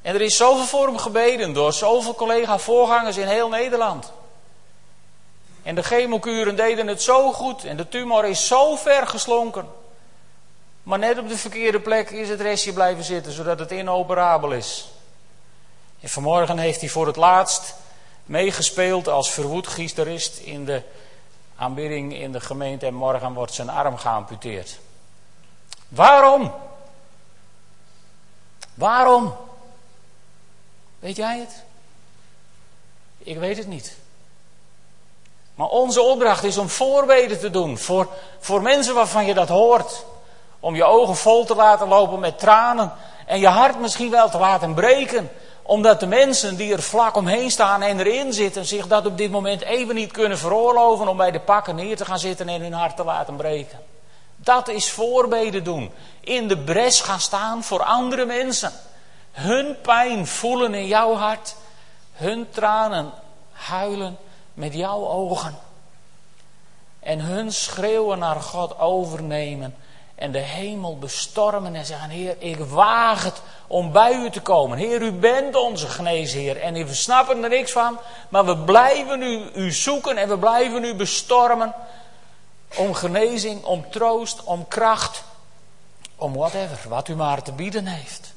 En 0.05 0.15
er 0.15 0.21
is 0.21 0.37
zoveel 0.37 0.65
voor 0.65 0.87
hem 0.87 0.99
gebeden 0.99 1.53
door 1.53 1.73
zoveel 1.73 2.15
collega-voorgangers 2.15 3.17
in 3.17 3.27
heel 3.27 3.49
Nederland. 3.49 4.13
En 5.63 5.75
de 5.75 5.83
chemokuren 5.83 6.57
deden 6.57 6.87
het 6.87 7.03
zo 7.03 7.33
goed 7.33 7.65
en 7.65 7.77
de 7.77 7.89
tumor 7.89 8.25
is 8.25 8.47
zo 8.47 8.77
ver 8.77 9.07
geslonken. 9.07 9.69
Maar 10.83 10.99
net 10.99 11.19
op 11.19 11.29
de 11.29 11.37
verkeerde 11.37 11.81
plek 11.81 12.11
is 12.11 12.29
het 12.29 12.41
restje 12.41 12.73
blijven 12.73 13.05
zitten, 13.05 13.33
zodat 13.33 13.59
het 13.59 13.71
inoperabel 13.71 14.53
is. 14.53 14.89
En 16.01 16.09
vanmorgen 16.09 16.59
heeft 16.59 16.81
hij 16.81 16.89
voor 16.89 17.07
het 17.07 17.17
laatst 17.17 17.75
meegespeeld 18.25 19.09
als 19.09 19.31
verwoed 19.31 19.67
gitarist 19.67 20.39
in 20.39 20.65
de 20.65 20.83
aanbidding 21.57 22.15
in 22.15 22.33
de 22.33 22.41
gemeente 22.41 22.87
en 22.87 22.95
morgen 22.95 23.33
wordt 23.33 23.53
zijn 23.53 23.69
arm 23.69 23.97
geamputeerd. 23.97 24.79
Waarom? 25.89 26.53
Waarom? 28.75 29.35
Weet 31.05 31.17
jij 31.17 31.39
het? 31.39 31.63
Ik 33.19 33.39
weet 33.39 33.57
het 33.57 33.67
niet. 33.67 33.97
Maar 35.55 35.67
onze 35.67 36.03
opdracht 36.03 36.45
is 36.45 36.59
om 36.59 36.69
voorbeden 36.69 37.39
te 37.39 37.51
doen 37.51 37.79
voor, 37.79 38.09
voor 38.41 38.63
mensen 38.63 38.95
waarvan 38.95 39.27
je 39.27 39.35
dat 39.35 39.49
hoort. 39.49 40.05
Om 40.61 40.75
je 40.75 40.85
ogen 40.85 41.17
vol 41.17 41.45
te 41.45 41.55
laten 41.55 41.89
lopen 41.89 42.21
met 42.21 42.39
tranen 42.39 42.93
en 43.27 43.41
je 43.41 43.47
hart 43.47 43.81
misschien 43.81 44.11
wel 44.11 44.31
te 44.31 44.39
laten 44.39 44.75
breken. 44.75 45.31
Omdat 45.63 46.01
de 46.01 46.07
mensen 46.07 46.57
die 46.57 46.73
er 46.73 46.83
vlak 46.83 47.17
omheen 47.17 47.51
staan 47.51 47.83
en 47.83 47.99
erin 47.99 48.33
zitten 48.33 48.67
zich 48.67 48.87
dat 48.87 49.07
op 49.07 49.19
dit 49.19 49.31
moment 49.31 49.63
even 49.63 49.95
niet 49.95 50.13
kunnen 50.13 50.39
veroorloven 50.39 51.09
om 51.09 51.17
bij 51.17 51.31
de 51.31 51.41
pakken 51.41 51.75
neer 51.75 51.97
te 51.97 52.05
gaan 52.05 52.19
zitten 52.19 52.49
en 52.49 52.61
hun 52.61 52.73
hart 52.73 52.97
te 52.97 53.05
laten 53.05 53.37
breken. 53.37 53.79
Dat 54.37 54.69
is 54.69 54.91
voorbeden 54.91 55.65
doen. 55.65 55.91
In 56.21 56.49
de 56.49 56.59
bres 56.59 57.01
gaan 57.01 57.21
staan 57.21 57.65
voor 57.65 57.83
andere 57.83 58.25
mensen. 58.25 58.73
Hun 59.35 59.81
pijn 59.81 60.27
voelen 60.27 60.75
in 60.75 60.87
jouw 60.87 61.15
hart. 61.15 61.57
Hun 62.13 62.51
tranen 62.51 63.13
huilen 63.53 64.19
met 64.55 64.75
jouw 64.75 65.07
ogen. 65.07 65.59
En 67.01 67.21
hun 67.21 67.53
schreeuwen 67.53 68.19
naar 68.19 68.41
God 68.41 68.79
overnemen. 68.79 69.75
En 70.15 70.33
de 70.33 70.39
hemel 70.39 70.99
bestormen 70.99 71.75
en 71.75 71.85
zeggen: 71.85 72.11
Heer, 72.11 72.37
ik 72.39 72.59
waag 72.59 73.25
het 73.25 73.43
om 73.67 73.93
bij 73.93 74.15
u 74.15 74.31
te 74.31 74.41
komen. 74.41 74.79
Heer, 74.79 75.03
u 75.03 75.13
bent 75.13 75.57
onze 75.57 75.89
geneesheer. 75.89 76.61
En 76.61 76.75
we 76.75 76.95
snappen 76.95 77.43
er 77.43 77.49
niks 77.49 77.73
van. 77.73 77.99
Maar 78.29 78.45
we 78.45 78.57
blijven 78.57 79.23
u, 79.23 79.51
u 79.55 79.73
zoeken 79.73 80.17
en 80.17 80.29
we 80.29 80.39
blijven 80.39 80.85
u 80.85 80.95
bestormen. 80.95 81.75
Om 82.77 82.95
genezing, 82.95 83.65
om 83.65 83.91
troost, 83.91 84.45
om 84.45 84.69
kracht. 84.69 85.25
Om 86.17 86.35
whatever, 86.35 86.89
wat 86.89 87.09
u 87.09 87.15
maar 87.15 87.43
te 87.43 87.53
bieden 87.53 87.87
heeft. 87.87 88.34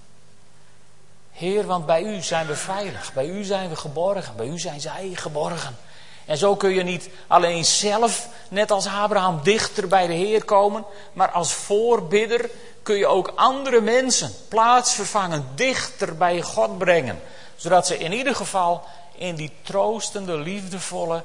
Heer, 1.38 1.66
want 1.66 1.86
bij 1.86 2.02
u 2.02 2.22
zijn 2.22 2.48
we 2.48 2.56
veilig. 2.56 3.14
Bij 3.14 3.28
u 3.28 3.44
zijn 3.44 3.70
we 3.70 3.76
geborgen. 3.76 4.36
Bij 4.36 4.48
u 4.48 4.60
zijn 4.60 4.82
zij 4.82 5.12
geborgen. 5.14 5.78
En 6.26 6.38
zo 6.38 6.56
kun 6.56 6.70
je 6.70 6.84
niet 6.84 7.10
alleen 7.28 7.66
zelf, 7.66 8.28
net 8.50 8.72
als 8.72 8.88
Abraham, 8.88 9.40
dichter 9.44 9.88
bij 9.88 10.08
de 10.08 10.14
Heer 10.14 10.46
komen. 10.46 10.86
Maar 11.14 11.32
als 11.32 11.54
voorbidder 11.54 12.50
kun 12.84 12.96
je 12.96 13.08
ook 13.08 13.34
andere 13.36 13.82
mensen 13.82 14.32
plaatsvervangen, 14.48 15.48
dichter 15.56 16.16
bij 16.16 16.42
God 16.42 16.78
brengen. 16.78 17.20
Zodat 17.56 17.88
ze 17.88 17.98
in 17.98 18.14
ieder 18.14 18.36
geval 18.36 18.84
in 19.16 19.36
die 19.36 19.52
troostende, 19.62 20.38
liefdevolle, 20.38 21.24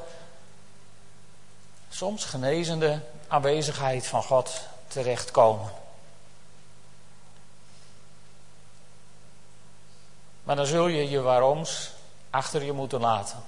soms 1.90 2.24
genezende 2.24 3.00
aanwezigheid 3.28 4.06
van 4.06 4.22
God 4.22 4.60
terechtkomen. 4.88 5.81
Maar 10.42 10.56
dan 10.56 10.66
zul 10.66 10.86
je 10.86 11.10
je 11.10 11.20
waaroms 11.20 11.90
achter 12.30 12.62
je 12.62 12.72
moeten 12.72 13.00
laten. 13.00 13.42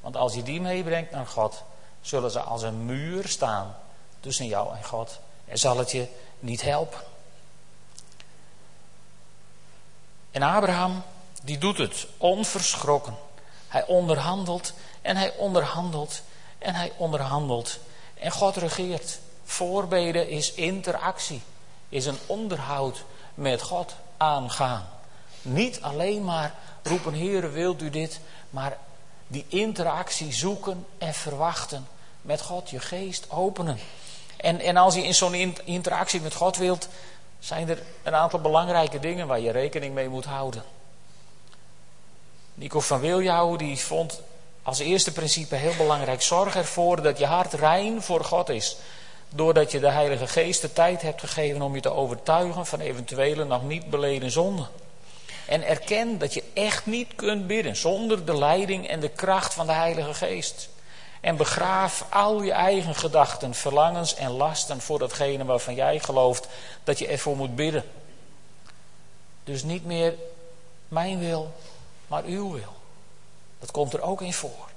Want 0.00 0.16
als 0.16 0.34
je 0.34 0.42
die 0.42 0.60
meebrengt 0.60 1.10
naar 1.10 1.26
God, 1.26 1.62
zullen 2.00 2.30
ze 2.30 2.40
als 2.40 2.62
een 2.62 2.84
muur 2.84 3.28
staan 3.28 3.76
tussen 4.20 4.46
jou 4.46 4.76
en 4.76 4.84
God. 4.84 5.18
En 5.44 5.58
zal 5.58 5.78
het 5.78 5.90
je 5.90 6.08
niet 6.38 6.62
helpen. 6.62 7.00
En 10.30 10.42
Abraham, 10.42 11.02
die 11.42 11.58
doet 11.58 11.78
het 11.78 12.06
onverschrokken. 12.16 13.16
Hij 13.68 13.86
onderhandelt 13.86 14.72
en 15.02 15.16
hij 15.16 15.32
onderhandelt 15.36 16.22
en 16.58 16.74
hij 16.74 16.92
onderhandelt. 16.96 17.78
En 18.14 18.30
God 18.30 18.56
regeert. 18.56 19.18
Voorbeden 19.44 20.28
is 20.28 20.52
interactie, 20.52 21.42
is 21.88 22.06
een 22.06 22.18
onderhoud 22.26 23.04
met 23.34 23.62
God 23.62 23.94
aangaan. 24.16 24.88
Niet 25.46 25.82
alleen 25.82 26.24
maar 26.24 26.54
roepen, 26.82 27.12
Heer, 27.12 27.52
wilt 27.52 27.82
u 27.82 27.90
dit, 27.90 28.20
maar 28.50 28.76
die 29.26 29.44
interactie 29.48 30.32
zoeken 30.32 30.86
en 30.98 31.14
verwachten. 31.14 31.86
Met 32.22 32.40
God 32.40 32.70
je 32.70 32.80
geest 32.80 33.26
openen. 33.30 33.78
En, 34.36 34.60
en 34.60 34.76
als 34.76 34.94
je 34.94 35.04
in 35.04 35.14
zo'n 35.14 35.56
interactie 35.64 36.20
met 36.20 36.34
God 36.34 36.56
wilt, 36.56 36.88
zijn 37.38 37.68
er 37.68 37.82
een 38.02 38.14
aantal 38.14 38.40
belangrijke 38.40 38.98
dingen 38.98 39.26
waar 39.26 39.40
je 39.40 39.50
rekening 39.50 39.94
mee 39.94 40.08
moet 40.08 40.24
houden. 40.24 40.62
Nico 42.54 42.80
van 42.80 43.00
Wiljouw 43.00 43.56
die 43.56 43.78
vond 43.78 44.20
als 44.62 44.78
eerste 44.78 45.12
principe 45.12 45.54
heel 45.54 45.76
belangrijk: 45.76 46.22
zorg 46.22 46.56
ervoor 46.56 47.02
dat 47.02 47.18
je 47.18 47.26
hart 47.26 47.52
rein 47.52 48.02
voor 48.02 48.24
God 48.24 48.48
is. 48.48 48.76
Doordat 49.28 49.70
je 49.70 49.80
de 49.80 49.90
Heilige 49.90 50.26
Geest 50.26 50.60
de 50.60 50.72
tijd 50.72 51.02
hebt 51.02 51.20
gegeven 51.20 51.62
om 51.62 51.74
je 51.74 51.80
te 51.80 51.92
overtuigen 51.92 52.66
van 52.66 52.80
eventuele 52.80 53.44
nog 53.44 53.62
niet 53.62 53.90
beleden 53.90 54.30
zonden. 54.30 54.68
En 55.46 55.66
erken 55.66 56.18
dat 56.18 56.34
je 56.34 56.42
echt 56.54 56.86
niet 56.86 57.14
kunt 57.14 57.46
bidden 57.46 57.76
zonder 57.76 58.24
de 58.24 58.36
leiding 58.38 58.88
en 58.88 59.00
de 59.00 59.08
kracht 59.08 59.54
van 59.54 59.66
de 59.66 59.72
Heilige 59.72 60.14
Geest. 60.14 60.68
En 61.20 61.36
begraaf 61.36 62.06
al 62.10 62.42
je 62.42 62.52
eigen 62.52 62.94
gedachten, 62.94 63.54
verlangens 63.54 64.14
en 64.14 64.30
lasten 64.30 64.80
voor 64.80 64.98
datgene 64.98 65.44
waarvan 65.44 65.74
jij 65.74 66.00
gelooft 66.00 66.46
dat 66.84 66.98
je 66.98 67.06
ervoor 67.06 67.36
moet 67.36 67.56
bidden. 67.56 67.84
Dus 69.44 69.62
niet 69.62 69.84
meer 69.84 70.14
mijn 70.88 71.18
wil, 71.18 71.54
maar 72.06 72.24
uw 72.24 72.52
wil. 72.52 72.74
Dat 73.58 73.70
komt 73.70 73.92
er 73.92 74.02
ook 74.02 74.22
in 74.22 74.32
voor. 74.32 74.68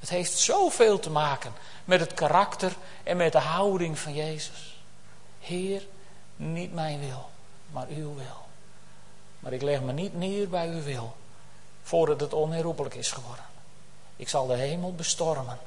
Het 0.00 0.08
heeft 0.08 0.38
zoveel 0.38 0.98
te 0.98 1.10
maken 1.10 1.52
met 1.84 2.00
het 2.00 2.14
karakter 2.14 2.72
en 3.02 3.16
met 3.16 3.32
de 3.32 3.38
houding 3.38 3.98
van 3.98 4.14
Jezus. 4.14 4.76
Heer, 5.40 5.86
niet 6.36 6.72
mijn 6.74 7.00
wil, 7.00 7.30
maar 7.70 7.86
uw 7.88 8.14
wil. 8.14 8.45
Maar 9.46 9.54
ik 9.54 9.62
leg 9.62 9.80
me 9.80 9.92
niet 9.92 10.14
neer 10.14 10.48
bij 10.48 10.68
uw 10.68 10.82
wil, 10.82 11.14
voordat 11.82 12.20
het 12.20 12.32
onherroepelijk 12.32 12.94
is 12.94 13.10
geworden. 13.10 13.44
Ik 14.16 14.28
zal 14.28 14.46
de 14.46 14.54
hemel 14.54 14.94
bestormen 14.94 15.58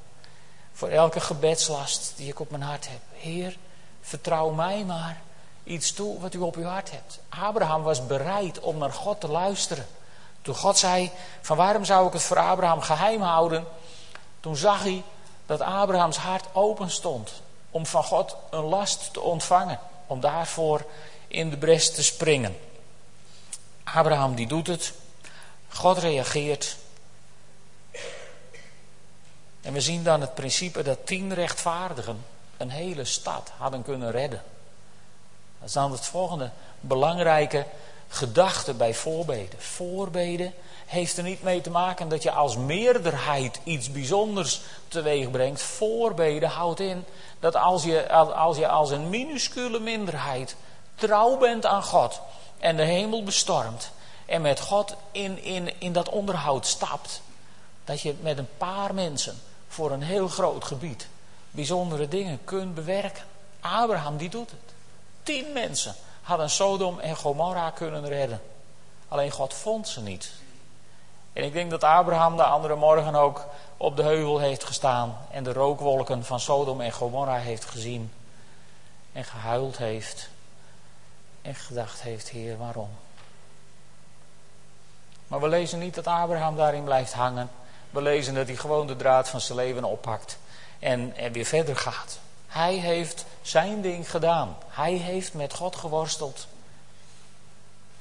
voor 0.74 0.90
elke 0.90 1.20
gebedslast 1.20 2.14
die 2.16 2.30
ik 2.30 2.40
op 2.40 2.50
mijn 2.50 2.62
hart 2.62 2.88
heb. 2.88 3.00
Heer, 3.14 3.58
vertrouw 4.02 4.50
mij 4.50 4.84
maar 4.84 5.22
iets 5.64 5.94
toe 5.94 6.20
wat 6.20 6.34
u 6.34 6.38
op 6.38 6.56
uw 6.56 6.64
hart 6.64 6.92
hebt. 6.92 7.20
Abraham 7.30 7.84
was 7.84 8.08
bereid 8.08 8.60
om 8.60 8.78
naar 8.78 8.94
God 8.94 9.20
te 9.20 9.28
luisteren. 9.28 9.86
Toen 10.42 10.56
God 10.56 10.78
zei: 10.78 11.12
Van 11.42 11.58
waarom 11.58 11.86
zou 11.86 12.08
ik 12.08 12.14
het 12.14 12.22
voor 12.22 12.40
Abraham 12.40 12.82
geheim 12.82 13.22
houden? 13.22 13.66
Toen 14.40 14.56
zag 14.56 14.84
hij 14.84 15.04
dat 15.46 15.62
Abrahams 15.62 16.18
hart 16.18 16.46
open 16.54 16.90
stond 16.90 17.42
om 17.72 17.86
van 17.86 18.04
God 18.04 18.36
een 18.50 18.66
last 18.66 19.14
te 19.14 19.22
ontvangen, 19.22 19.80
om 20.08 20.20
daarvoor 20.20 20.86
in 21.28 21.50
de 21.50 21.58
bres 21.58 21.94
te 21.94 22.04
springen. 22.04 22.68
Abraham 23.94 24.36
die 24.36 24.48
doet 24.48 24.68
het, 24.68 24.94
God 25.70 25.98
reageert. 25.98 26.78
En 29.62 29.74
we 29.74 29.82
zien 29.82 30.04
dan 30.04 30.22
het 30.22 30.34
principe 30.34 30.84
dat 30.84 31.06
tien 31.06 31.34
rechtvaardigen 31.34 32.26
een 32.58 32.70
hele 32.70 33.06
stad 33.06 33.52
hadden 33.58 33.84
kunnen 33.84 34.12
redden. 34.12 34.44
Dat 35.60 35.68
is 35.68 35.74
dan 35.74 35.92
het 35.92 36.06
volgende 36.06 36.52
belangrijke 36.80 37.66
gedachte 38.08 38.74
bij 38.74 38.94
voorbeden. 38.94 39.62
Voorbeden 39.62 40.54
heeft 40.86 41.18
er 41.18 41.24
niet 41.24 41.44
mee 41.44 41.62
te 41.62 41.70
maken 41.70 42.10
dat 42.10 42.24
je 42.24 42.32
als 42.32 42.58
meerderheid 42.58 43.60
iets 43.64 43.92
bijzonders 43.92 44.62
teweeg 44.88 45.32
brengt. 45.32 45.62
Voorbeden 45.62 46.50
houdt 46.50 46.80
in 46.80 47.06
dat 47.40 47.56
als 47.56 47.84
je 47.84 48.12
als, 48.34 48.58
je 48.58 48.68
als 48.68 48.92
een 48.92 49.10
minuscule 49.10 49.80
minderheid 49.80 50.56
trouw 50.96 51.38
bent 51.38 51.66
aan 51.66 51.84
God 51.84 52.22
en 52.60 52.76
de 52.76 52.84
hemel 52.84 53.24
bestormt 53.24 53.92
en 54.26 54.42
met 54.42 54.60
God 54.60 54.96
in, 55.12 55.44
in, 55.44 55.82
in 55.82 55.94
dat 55.94 56.10
onderhoud 56.10 56.66
stapt, 56.66 57.22
dat 57.84 58.02
je 58.02 58.16
met 58.22 58.38
een 58.38 58.50
paar 58.58 58.94
mensen 58.94 59.42
voor 59.68 59.92
een 59.92 60.04
heel 60.04 60.28
groot 60.28 60.64
gebied 60.64 61.08
bijzondere 61.52 62.08
dingen 62.08 62.40
kunt 62.44 62.74
bewerken. 62.74 63.24
Abraham 63.60 64.18
die 64.18 64.30
doet 64.30 64.50
het. 64.50 64.74
Tien 65.24 65.54
mensen 65.54 65.96
hadden 66.22 66.50
Sodom 66.50 67.00
en 67.00 67.16
Gomorra 67.16 67.70
kunnen 67.70 68.08
redden. 68.08 68.42
Alleen 69.08 69.32
God 69.32 69.54
vond 69.54 69.88
ze 69.88 70.02
niet. 70.02 70.32
En 71.34 71.44
ik 71.44 71.54
denk 71.54 71.70
dat 71.70 71.84
Abraham 71.84 72.38
de 72.38 72.44
andere 72.44 72.76
morgen 72.76 73.16
ook 73.16 73.46
op 73.78 73.96
de 73.96 74.04
heuvel 74.04 74.40
heeft 74.40 74.64
gestaan 74.64 75.18
en 75.32 75.44
de 75.44 75.54
rookwolken 75.54 76.26
van 76.26 76.40
Sodom 76.40 76.82
en 76.82 76.92
Gomorra 76.92 77.38
heeft 77.38 77.66
gezien. 77.66 78.14
En 79.12 79.24
gehuild 79.24 79.78
heeft. 79.78 80.30
En 81.42 81.56
gedacht 81.56 82.02
heeft, 82.02 82.30
Heer, 82.30 82.58
waarom? 82.58 82.90
Maar 85.28 85.42
we 85.42 85.48
lezen 85.48 85.80
niet 85.80 85.96
dat 85.96 86.08
Abraham 86.08 86.56
daarin 86.56 86.84
blijft 86.84 87.14
hangen. 87.14 87.50
We 87.90 88.02
lezen 88.02 88.34
dat 88.34 88.48
hij 88.48 88.56
gewoon 88.56 88.88
de 88.88 88.96
draad 88.96 89.30
van 89.30 89.42
zijn 89.42 89.58
leven 89.58 89.84
oppakt 89.84 90.38
en, 90.80 91.16
en 91.16 91.32
weer 91.32 91.46
verder 91.46 91.76
gaat. 91.76 92.20
Hij 92.48 92.74
heeft 92.74 93.26
zijn 93.42 93.82
ding 93.82 94.10
gedaan. 94.10 94.58
Hij 94.68 94.94
heeft 94.94 95.34
met 95.34 95.54
God 95.54 95.76
geworsteld. 95.76 96.48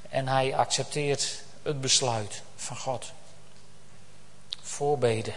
En 0.08 0.28
hij 0.28 0.56
accepteert 0.56 1.42
het 1.62 1.80
besluit 1.80 2.42
van 2.56 2.76
God. 2.76 3.12
Voorbeden. 4.62 5.34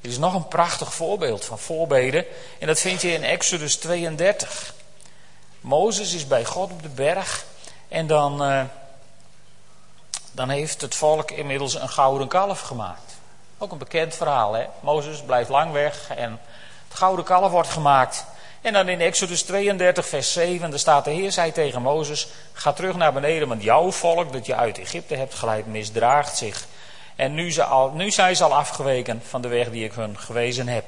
Er 0.00 0.08
is 0.08 0.18
nog 0.18 0.34
een 0.34 0.48
prachtig 0.48 0.94
voorbeeld 0.94 1.44
van 1.44 1.58
voorbeden. 1.58 2.24
En 2.58 2.66
dat 2.66 2.80
vind 2.80 3.00
je 3.00 3.12
in 3.12 3.22
Exodus 3.22 3.76
32. 3.76 4.74
Mozes 5.60 6.14
is 6.14 6.26
bij 6.26 6.44
God 6.44 6.70
op 6.70 6.82
de 6.82 6.88
berg. 6.88 7.44
En 7.88 8.06
dan, 8.06 8.50
uh, 8.50 8.62
dan 10.32 10.48
heeft 10.48 10.80
het 10.80 10.94
volk 10.94 11.30
inmiddels 11.30 11.74
een 11.74 11.88
gouden 11.88 12.28
kalf 12.28 12.60
gemaakt. 12.60 13.18
Ook 13.58 13.72
een 13.72 13.78
bekend 13.78 14.14
verhaal. 14.14 14.52
Hè? 14.52 14.64
Mozes 14.80 15.22
blijft 15.22 15.50
lang 15.50 15.72
weg 15.72 16.10
en 16.16 16.40
het 16.88 16.98
gouden 16.98 17.24
kalf 17.24 17.50
wordt 17.50 17.68
gemaakt. 17.68 18.24
En 18.60 18.72
dan 18.72 18.88
in 18.88 19.00
Exodus 19.00 19.42
32, 19.42 20.06
vers 20.06 20.32
7, 20.32 20.70
daar 20.70 20.78
staat 20.78 21.04
de 21.04 21.10
Heer 21.10 21.32
zei 21.32 21.52
tegen 21.52 21.82
Mozes: 21.82 22.28
Ga 22.52 22.72
terug 22.72 22.96
naar 22.96 23.12
beneden, 23.12 23.48
want 23.48 23.62
jouw 23.62 23.90
volk 23.90 24.32
dat 24.32 24.46
je 24.46 24.54
uit 24.54 24.78
Egypte 24.78 25.14
hebt 25.14 25.34
geleid 25.34 25.66
misdraagt 25.66 26.36
zich. 26.36 26.66
En 27.16 27.34
nu, 27.34 27.52
ze 27.52 27.64
al, 27.64 27.90
nu 27.90 28.10
zijn 28.10 28.36
ze 28.36 28.44
al 28.44 28.54
afgeweken 28.54 29.22
van 29.28 29.42
de 29.42 29.48
weg 29.48 29.70
die 29.70 29.84
ik 29.84 29.92
hun 29.92 30.18
gewezen 30.18 30.68
heb. 30.68 30.84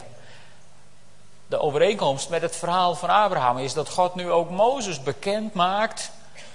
De 1.53 1.61
overeenkomst 1.61 2.29
met 2.29 2.43
het 2.43 2.57
verhaal 2.57 2.95
van 2.95 3.09
Abraham 3.09 3.59
is 3.59 3.73
dat 3.73 3.89
God 3.89 4.15
nu 4.15 4.31
ook 4.31 4.51
Mozes 4.51 5.03
bekend 5.03 5.55
maakt 5.55 6.11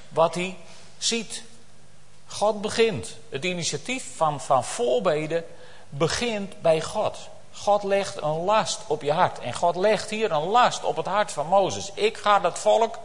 wat 0.09 0.35
hij 0.35 0.57
ziet. 0.97 1.43
God 2.27 2.61
begint. 2.61 3.15
Het 3.29 3.45
initiatief 3.45 4.05
van, 4.15 4.41
van 4.41 4.63
voorbeden 4.63 5.43
begint 5.89 6.61
bij 6.61 6.81
God. 6.81 7.17
God 7.51 7.83
legt 7.83 8.21
een 8.21 8.43
last 8.43 8.79
op 8.87 9.01
je 9.01 9.11
hart. 9.11 9.39
En 9.39 9.53
God 9.53 9.75
legt 9.75 10.09
hier 10.09 10.31
een 10.31 10.47
last 10.47 10.83
op 10.83 10.95
het 10.95 11.05
hart 11.05 11.31
van 11.31 11.47
Mozes. 11.47 11.91
Ik 11.93 12.17
ga 12.17 12.39
dat 12.39 12.59
volk 12.59 12.97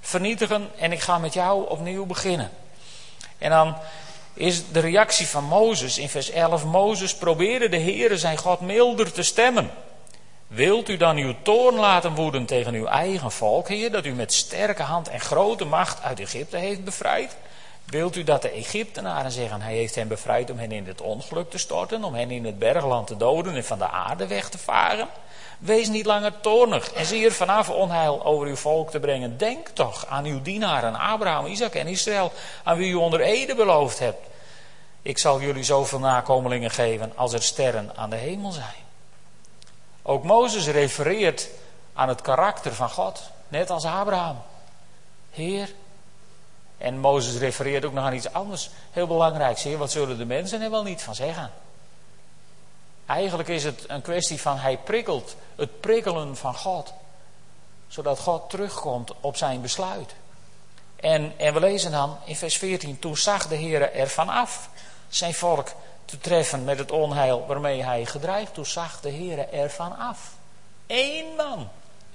vernietigen 0.00 0.70
en 0.78 0.92
ik 0.92 1.00
ga 1.00 1.18
met 1.18 1.32
jou 1.32 1.68
opnieuw 1.68 2.06
beginnen. 2.06 2.50
En 3.38 3.50
dan 3.50 3.76
is 4.34 4.70
de 4.72 4.80
reactie 4.80 5.26
van 5.26 5.44
Mozes 5.44 5.98
in 5.98 6.08
vers 6.08 6.30
11. 6.30 6.64
Mozes 6.64 7.14
probeerde 7.14 7.68
de 7.68 7.80
Heere 7.80 8.18
zijn 8.18 8.36
God 8.36 8.60
milder 8.60 9.12
te 9.12 9.22
stemmen. 9.22 9.70
Wilt 10.50 10.88
u 10.88 10.96
dan 10.96 11.16
uw 11.16 11.34
toorn 11.42 11.74
laten 11.74 12.14
woeden 12.14 12.46
tegen 12.46 12.74
uw 12.74 12.86
eigen 12.86 13.30
volk, 13.30 13.68
Heer, 13.68 13.90
dat 13.90 14.04
u 14.04 14.12
met 14.12 14.32
sterke 14.32 14.82
hand 14.82 15.08
en 15.08 15.20
grote 15.20 15.64
macht 15.64 16.02
uit 16.02 16.20
Egypte 16.20 16.56
heeft 16.56 16.84
bevrijd? 16.84 17.36
Wilt 17.84 18.16
u 18.16 18.24
dat 18.24 18.42
de 18.42 18.50
Egyptenaren 18.50 19.30
zeggen, 19.30 19.60
hij 19.60 19.74
heeft 19.74 19.94
hen 19.94 20.08
bevrijd 20.08 20.50
om 20.50 20.58
hen 20.58 20.72
in 20.72 20.86
het 20.86 21.00
ongeluk 21.00 21.50
te 21.50 21.58
storten, 21.58 22.04
om 22.04 22.14
hen 22.14 22.30
in 22.30 22.44
het 22.44 22.58
bergland 22.58 23.06
te 23.06 23.16
doden 23.16 23.54
en 23.54 23.64
van 23.64 23.78
de 23.78 23.88
aarde 23.88 24.26
weg 24.26 24.48
te 24.48 24.58
varen? 24.58 25.08
Wees 25.58 25.88
niet 25.88 26.06
langer 26.06 26.40
toornig 26.40 26.92
en 26.92 27.06
zie 27.06 27.24
er 27.24 27.32
vanaf 27.32 27.70
onheil 27.70 28.24
over 28.24 28.46
uw 28.46 28.56
volk 28.56 28.90
te 28.90 29.00
brengen. 29.00 29.38
Denk 29.38 29.68
toch 29.68 30.06
aan 30.06 30.24
uw 30.24 30.42
dienaren 30.42 30.94
Abraham, 30.94 31.46
Isaac 31.46 31.74
en 31.74 31.86
Israël, 31.86 32.32
aan 32.64 32.76
wie 32.76 32.90
u 32.90 32.94
onder 32.94 33.20
ede 33.20 33.54
beloofd 33.54 33.98
hebt. 33.98 34.26
Ik 35.02 35.18
zal 35.18 35.40
jullie 35.40 35.64
zoveel 35.64 35.98
nakomelingen 35.98 36.70
geven 36.70 37.12
als 37.14 37.32
er 37.32 37.42
sterren 37.42 37.90
aan 37.96 38.10
de 38.10 38.16
hemel 38.16 38.50
zijn. 38.50 38.89
Ook 40.02 40.24
Mozes 40.24 40.66
refereert 40.66 41.48
aan 41.92 42.08
het 42.08 42.20
karakter 42.20 42.74
van 42.74 42.90
God, 42.90 43.30
net 43.48 43.70
als 43.70 43.84
Abraham. 43.84 44.42
Heer, 45.30 45.72
En 46.78 46.98
Mozes 46.98 47.38
refereert 47.38 47.84
ook 47.84 47.92
nog 47.92 48.04
aan 48.04 48.14
iets 48.14 48.32
anders 48.32 48.70
heel 48.90 49.06
belangrijks. 49.06 49.62
Heer, 49.62 49.78
wat 49.78 49.90
zullen 49.90 50.18
de 50.18 50.24
mensen 50.24 50.62
er 50.62 50.70
wel 50.70 50.82
niet 50.82 51.02
van 51.02 51.14
zeggen? 51.14 51.50
Eigenlijk 53.06 53.48
is 53.48 53.64
het 53.64 53.84
een 53.86 54.02
kwestie 54.02 54.40
van 54.40 54.58
hij 54.58 54.78
prikkelt, 54.78 55.36
het 55.56 55.80
prikkelen 55.80 56.36
van 56.36 56.54
God. 56.54 56.92
Zodat 57.88 58.18
God 58.18 58.50
terugkomt 58.50 59.12
op 59.20 59.36
zijn 59.36 59.60
besluit. 59.60 60.14
En, 60.96 61.32
en 61.36 61.54
we 61.54 61.60
lezen 61.60 61.90
dan 61.90 62.16
in 62.24 62.36
vers 62.36 62.56
14, 62.56 62.98
toen 62.98 63.16
zag 63.16 63.48
de 63.48 63.54
Heer 63.54 63.92
ervan 63.92 64.28
af 64.28 64.68
zijn 65.08 65.34
volk 65.34 65.68
te 66.10 66.18
treffen 66.18 66.64
met 66.64 66.78
het 66.78 66.90
onheil 66.90 67.44
waarmee 67.46 67.84
hij 67.84 68.06
gedreigd. 68.06 68.54
Toen 68.54 68.66
zag 68.66 69.00
de 69.00 69.08
Heer 69.08 69.52
ervan 69.52 69.98
af. 69.98 70.32
Eén 70.86 71.26
man, 71.36 71.68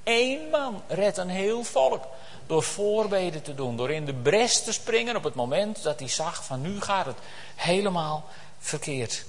één 0.03 0.49
man 0.49 0.81
redt 0.87 1.17
een 1.17 1.29
heel 1.29 1.63
volk. 1.63 2.05
Door 2.47 2.63
voorbeden 2.63 3.41
te 3.41 3.55
doen, 3.55 3.77
door 3.77 3.91
in 3.91 4.05
de 4.05 4.13
bres 4.13 4.63
te 4.63 4.73
springen 4.73 5.15
op 5.15 5.23
het 5.23 5.35
moment 5.35 5.83
dat 5.83 5.99
hij 5.99 6.09
zag 6.09 6.45
van 6.45 6.61
nu 6.61 6.81
gaat 6.81 7.05
het 7.05 7.17
helemaal 7.55 8.25
verkeerd. 8.59 9.25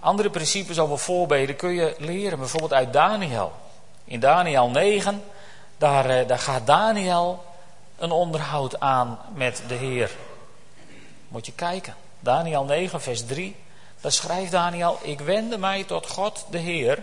Andere 0.00 0.30
principes 0.30 0.78
over 0.78 0.98
voorbeden 0.98 1.56
kun 1.56 1.74
je 1.74 1.94
leren, 1.98 2.38
bijvoorbeeld 2.38 2.72
uit 2.72 2.92
Daniel. 2.92 3.52
In 4.04 4.20
Daniel 4.20 4.70
9, 4.70 5.22
daar, 5.78 6.10
eh, 6.10 6.28
daar 6.28 6.38
gaat 6.38 6.66
Daniel 6.66 7.44
een 7.98 8.10
onderhoud 8.10 8.80
aan 8.80 9.18
met 9.34 9.62
de 9.68 9.74
Heer. 9.74 10.10
Moet 11.28 11.46
je 11.46 11.52
kijken. 11.52 11.94
Daniel 12.20 12.64
9, 12.64 13.00
vers 13.00 13.26
3. 13.26 13.56
Daar 14.00 14.12
schrijft 14.12 14.50
Daniel: 14.50 14.98
Ik 15.02 15.20
wende 15.20 15.58
mij 15.58 15.84
tot 15.84 16.10
God 16.10 16.46
de 16.50 16.58
Heer 16.58 17.02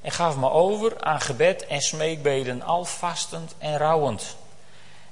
en 0.00 0.10
gaf 0.10 0.36
me 0.36 0.50
over 0.50 1.02
aan 1.04 1.20
gebed 1.20 1.66
en 1.66 1.80
smeekbeden, 1.80 2.62
al 2.62 2.84
vastend 2.84 3.54
en 3.58 3.76
rouwend. 3.76 4.36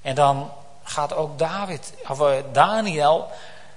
En 0.02 0.14
dan 0.14 0.50
gaat 0.82 1.14
ook 1.14 1.38
David, 1.38 1.92
of 2.08 2.20
eh, 2.20 2.36
Daniel, 2.52 3.28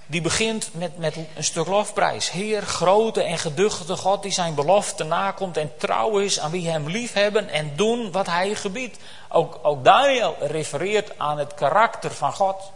die 0.06 0.21
begint 0.21 0.69
met, 0.74 0.97
met 0.97 1.15
een 1.15 1.43
stuk 1.43 1.67
lofprijs. 1.67 2.32
Heer, 2.32 2.62
grote 2.62 3.24
en 3.24 3.38
geduchte 3.38 3.97
God 3.97 4.24
die 4.24 4.32
zijn 4.32 4.56
belofte 4.56 5.04
nakomt 5.04 5.58
en 5.58 5.71
trouw 5.78 6.17
is 6.17 6.39
aan 6.39 6.52
wie 6.52 6.69
hem 6.69 6.89
liefhebben 6.89 7.50
en 7.50 7.76
doen 7.76 8.12
wat 8.12 8.26
hij 8.26 8.56
gebiedt. 8.56 8.97
Ook, 9.30 9.60
ook 9.62 9.84
Daniel 9.84 10.36
refereert 10.39 11.19
aan 11.19 11.38
het 11.38 11.54
karakter 11.54 12.12
van 12.12 12.34
God. 12.34 12.71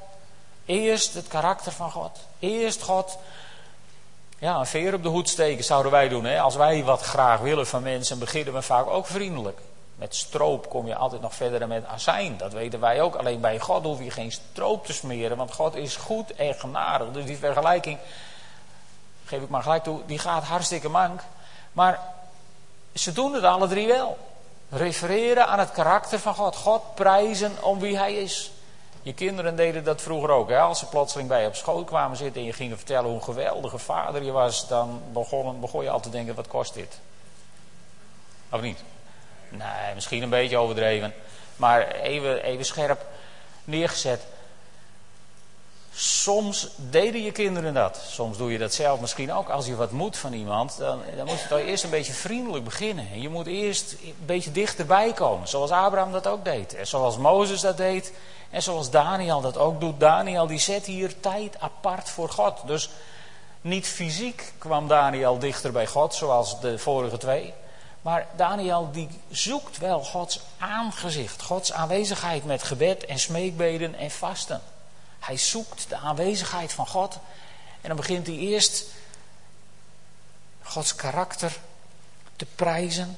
Eerst 0.65 1.13
het 1.13 1.28
karakter 1.28 1.71
van 1.71 1.91
God. 1.91 2.19
Eerst 2.39 2.82
God 2.82 3.17
ja, 4.39 4.56
een 4.56 4.65
veer 4.65 4.93
op 4.93 5.04
de 5.04 5.10
hoed 5.10 5.30
steken 5.30 5.63
zouden 5.63 5.91
wij 5.91 6.08
doen. 6.10 6.25
Hè? 6.25 6.39
Als 6.39 6.56
wij 6.56 6.84
wat 6.84 7.01
graag 7.01 7.39
willen 7.39 7.67
van 7.67 7.84
mensen, 7.84 8.19
beginnen 8.19 8.54
we 8.54 8.62
vaak 8.62 8.88
ook 8.88 9.06
vriendelijk. 9.06 9.60
Met 9.95 10.15
stroop 10.15 10.69
kom 10.69 10.88
je 10.88 10.95
altijd 10.95 11.21
nog 11.21 11.36
verder 11.36 11.60
dan 11.60 11.67
met 11.67 11.86
azijn. 11.86 12.38
Dat 12.38 12.54
weten 12.54 12.80
wij 12.80 13.01
ook. 13.01 13.15
Alleen 13.15 13.41
bij 13.41 13.60
God 13.60 13.84
hoef 13.84 14.04
je 14.04 14.12
geen 14.12 14.32
stroop 14.32 14.86
te 14.86 14.93
smeren, 14.93 15.38
want 15.38 15.54
God 15.54 15.75
is 15.75 15.95
goed 15.95 16.36
en 16.36 16.54
genadig. 16.54 17.12
Dus 17.12 17.25
die 17.25 17.38
vergelijking, 17.38 17.97
geef 19.25 19.41
ik 19.41 19.49
maar 19.49 19.63
gelijk 19.63 19.84
toe, 19.84 20.01
die 20.06 20.19
gaat 20.19 20.43
hartstikke 20.43 20.89
mank. 20.89 21.21
Maar 21.71 21.99
ze 22.93 23.12
doen 23.12 23.34
het 23.34 23.43
alle 23.43 23.67
drie 23.67 23.88
wel. 23.88 24.17
Refereren 24.69 25.47
aan 25.47 25.60
het 25.60 25.71
karakter 25.71 26.19
van 26.19 26.36
God. 26.36 26.56
God 26.56 26.95
prijzen 26.95 27.51
om 27.62 27.80
wie 27.80 27.97
hij 27.97 28.13
is. 28.13 28.51
Je 29.06 29.13
kinderen 29.13 29.56
deden 29.56 29.84
dat 29.84 30.02
vroeger 30.02 30.30
ook. 30.30 30.50
Hè? 30.50 30.60
Als 30.60 30.80
ze 30.80 30.86
plotseling 30.86 31.30
bij 31.30 31.41
je 31.41 31.48
op 31.48 31.56
school 31.56 31.84
kwamen 31.84 32.18
zitten 32.18 32.41
en 32.41 32.48
je 32.48 32.54
ging 32.54 32.76
vertellen 32.76 33.06
hoe 33.06 33.15
een 33.15 33.24
geweldige 33.24 33.78
vader 33.78 34.24
je 34.24 34.32
was, 34.32 34.68
dan 34.68 35.02
begon, 35.13 35.60
begon 35.60 35.84
je 35.84 35.89
al 35.89 36.00
te 36.00 36.10
denken: 36.10 36.36
wat 36.36 36.48
kost 36.48 36.74
dit? 36.74 37.00
Of 38.50 38.62
niet? 38.62 38.84
Nee, 39.50 39.94
misschien 39.94 40.24
een 40.24 40.30
beetje 40.30 40.58
overdreven. 40.58 41.13
Maar 41.56 41.88
even, 41.88 42.44
even 42.44 42.65
scherp 42.65 43.06
neergezet. 43.63 44.22
Soms 45.94 46.70
deden 46.76 47.24
je 47.24 47.32
kinderen 47.32 47.74
dat. 47.74 48.06
Soms 48.08 48.38
doe 48.38 48.52
je 48.52 48.58
dat 48.58 48.74
zelf 48.74 49.00
misschien 49.00 49.34
ook. 49.34 49.50
Als 49.50 49.65
je 49.65 49.76
wat 49.76 49.91
moet 49.91 50.18
van 50.18 50.34
iemand, 50.34 50.78
dan, 50.78 51.02
dan 51.15 51.26
moet 51.26 51.41
je 51.41 51.48
toch 51.48 51.60
eerst 51.60 51.84
een 51.84 51.89
beetje 51.89 52.13
vriendelijk 52.13 52.63
beginnen. 52.63 53.08
En 53.12 53.22
je 53.22 53.30
moet 53.30 53.48
eerst 53.48 53.96
een 54.04 54.15
beetje 54.26 54.52
dichterbij 54.52 55.13
komen. 55.13 55.48
Zoals 55.48 55.72
Abraham 55.72 56.12
dat 56.12 56.28
ook 56.28 56.46
deed. 56.46 56.76
En 56.76 56.88
zoals 56.88 57.18
Mozes 57.18 57.62
dat 57.62 57.78
deed. 57.78 58.13
En 58.56 58.63
zoals 58.63 58.89
Daniel 58.89 59.41
dat 59.41 59.58
ook 59.58 59.80
doet. 59.80 60.00
Daniel 60.00 60.48
die 60.48 60.60
zet 60.60 60.86
hier 60.86 61.20
tijd 61.20 61.60
apart 61.60 62.10
voor 62.10 62.30
God. 62.30 62.68
Dus 62.68 62.89
niet 63.62 63.88
fysiek 63.88 64.54
kwam 64.58 64.88
Daniel 64.88 65.39
dichter 65.39 65.72
bij 65.72 65.88
God, 65.88 66.13
zoals 66.13 66.60
de 66.60 66.80
vorige 66.80 67.18
twee. 67.18 67.54
Maar 68.02 68.28
Daniel 68.36 68.91
die 68.91 69.10
zoekt 69.30 69.78
wel 69.78 70.04
Gods 70.04 70.39
aangezicht, 70.58 71.41
Gods 71.41 71.74
aanwezigheid 71.74 72.46
met 72.46 72.63
gebed 72.63 73.06
en 73.06 73.20
smeekbeden 73.20 73.96
en 73.96 74.12
vasten. 74.12 74.62
Hij 75.20 75.38
zoekt 75.38 75.89
de 75.89 75.96
aanwezigheid 75.96 76.74
van 76.74 76.88
God 76.88 77.20
en 77.82 77.88
dan 77.88 77.98
begint 77.98 78.28
hij 78.28 78.36
eerst 78.36 78.86
Gods 80.63 80.96
karakter 80.96 81.58
te 82.36 82.46
prijzen. 82.56 83.18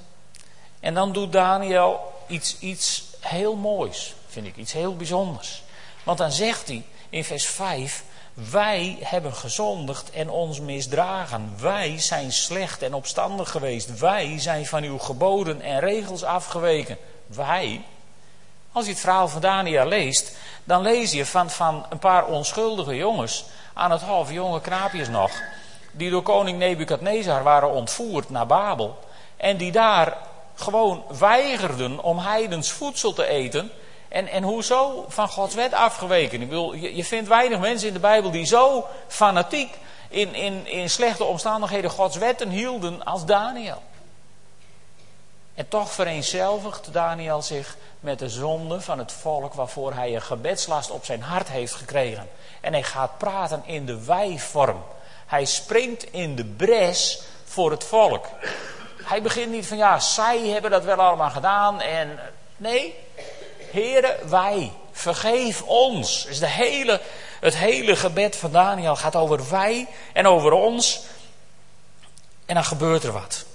En 0.80 0.94
dan 0.94 1.12
doet 1.12 1.32
Daniel 1.32 2.14
iets, 2.28 2.60
iets 2.60 3.04
heel 3.20 3.56
moois, 3.56 4.16
vind 4.44 4.50
ik, 4.50 4.62
iets 4.62 4.74
heel 4.74 4.96
bijzonders. 4.96 5.64
Want 6.04 6.18
dan 6.18 6.32
zegt 6.32 6.68
hij 6.68 6.84
in 7.10 7.24
vers 7.24 7.46
5, 7.46 8.04
wij 8.34 8.98
hebben 9.02 9.34
gezondigd 9.34 10.12
en 10.12 10.30
ons 10.30 10.60
misdragen. 10.60 11.54
Wij 11.60 12.00
zijn 12.00 12.32
slecht 12.32 12.82
en 12.82 12.94
opstandig 12.94 13.52
geweest. 13.52 14.00
Wij 14.00 14.40
zijn 14.40 14.66
van 14.66 14.84
uw 14.84 14.98
geboden 14.98 15.62
en 15.62 15.80
regels 15.80 16.24
afgeweken. 16.24 16.98
Wij. 17.28 17.82
Als 18.72 18.86
je 18.86 18.92
het 18.92 19.00
verhaal 19.00 19.28
van 19.28 19.42
Daniel 19.42 19.86
leest, 19.86 20.38
dan 20.64 20.82
lees 20.82 21.12
je 21.12 21.26
van, 21.26 21.50
van 21.50 21.86
een 21.90 22.00
paar 22.00 22.26
onschuldige 22.26 22.96
jongens 22.96 23.46
aan 23.74 23.92
het 23.92 24.02
hof, 24.02 24.32
jonge 24.32 24.62
knaapjes 24.62 25.08
nog, 25.08 25.32
die 25.92 26.10
door 26.10 26.24
koning 26.24 26.58
Nebukadnezar 26.58 27.44
waren 27.44 27.72
ontvoerd 27.72 28.30
naar 28.30 28.48
Babel. 28.48 29.00
En 29.38 29.58
die 29.58 29.72
daar 29.72 30.18
gewoon 30.56 31.04
weigerden 31.20 32.04
om 32.04 32.18
heidens 32.18 32.72
voedsel 32.72 33.14
te 33.14 33.28
eten 33.28 33.72
en, 34.10 34.28
en 34.28 34.44
hoezo 34.44 35.06
van 35.08 35.30
Gods 35.30 35.56
wet 35.56 35.74
afgeweken? 35.74 36.42
Ik 36.42 36.52
je, 36.52 36.96
je 36.96 37.06
vindt 37.06 37.28
weinig 37.28 37.60
mensen 37.60 37.88
in 37.88 37.94
de 37.94 38.00
Bijbel 38.00 38.32
die 38.32 38.46
zo 38.46 38.88
fanatiek 39.08 39.78
in, 40.10 40.36
in, 40.36 40.68
in 40.68 40.90
slechte 40.90 41.24
omstandigheden 41.24 41.90
Gods 41.90 42.18
wetten 42.18 42.50
hielden 42.50 43.04
als 43.04 43.26
Daniel. 43.26 43.82
En 45.56 45.68
toch 45.68 45.92
vereenzelvigt 45.92 46.94
Daniel 46.94 47.42
zich 47.42 47.78
met 48.00 48.20
de 48.20 48.30
zonde 48.30 48.82
van 48.82 48.98
het 48.98 49.12
volk 49.12 49.54
waarvoor 49.54 49.94
hij 49.94 50.16
een 50.16 50.22
gebedslast 50.22 50.92
op 50.92 51.06
zijn 51.06 51.22
hart 51.22 51.50
heeft 51.50 51.74
gekregen. 51.74 52.30
En 52.62 52.74
hij 52.74 52.84
gaat 52.84 53.18
praten 53.18 53.62
in 53.66 53.86
de 53.86 54.06
wijvorm. 54.06 54.84
Hij 55.26 55.46
springt 55.46 56.12
in 56.12 56.36
de 56.36 56.46
bres 56.46 57.22
voor 57.46 57.72
het 57.72 57.84
volk. 57.84 58.26
Hij 59.04 59.22
begint 59.22 59.52
niet 59.52 59.68
van 59.68 59.78
ja, 59.78 60.00
zij 60.00 60.48
hebben 60.48 60.72
dat 60.72 60.84
wel 60.84 60.98
allemaal 60.98 61.30
gedaan 61.30 61.82
en 61.82 62.20
nee, 62.58 62.96
Heren, 63.72 64.30
wij, 64.30 64.72
vergeef 64.92 65.62
ons. 65.62 66.26
Dus 66.26 66.40
de 66.40 66.50
hele, 66.50 67.02
het 67.40 67.58
hele 67.58 67.96
gebed 67.96 68.36
van 68.36 68.52
Daniel 68.52 68.96
gaat 68.96 69.16
over 69.16 69.50
wij 69.50 69.88
en 70.14 70.28
over 70.28 70.52
ons. 70.52 71.02
En 72.46 72.56
dan 72.56 72.64
gebeurt 72.64 73.04
er 73.04 73.12
wat. 73.12 73.46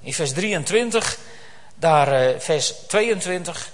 In 0.00 0.14
vers 0.14 0.32
23, 0.32 1.18
daar 1.74 2.22
uh, 2.22 2.38
vers 2.38 2.74
22, 2.86 3.70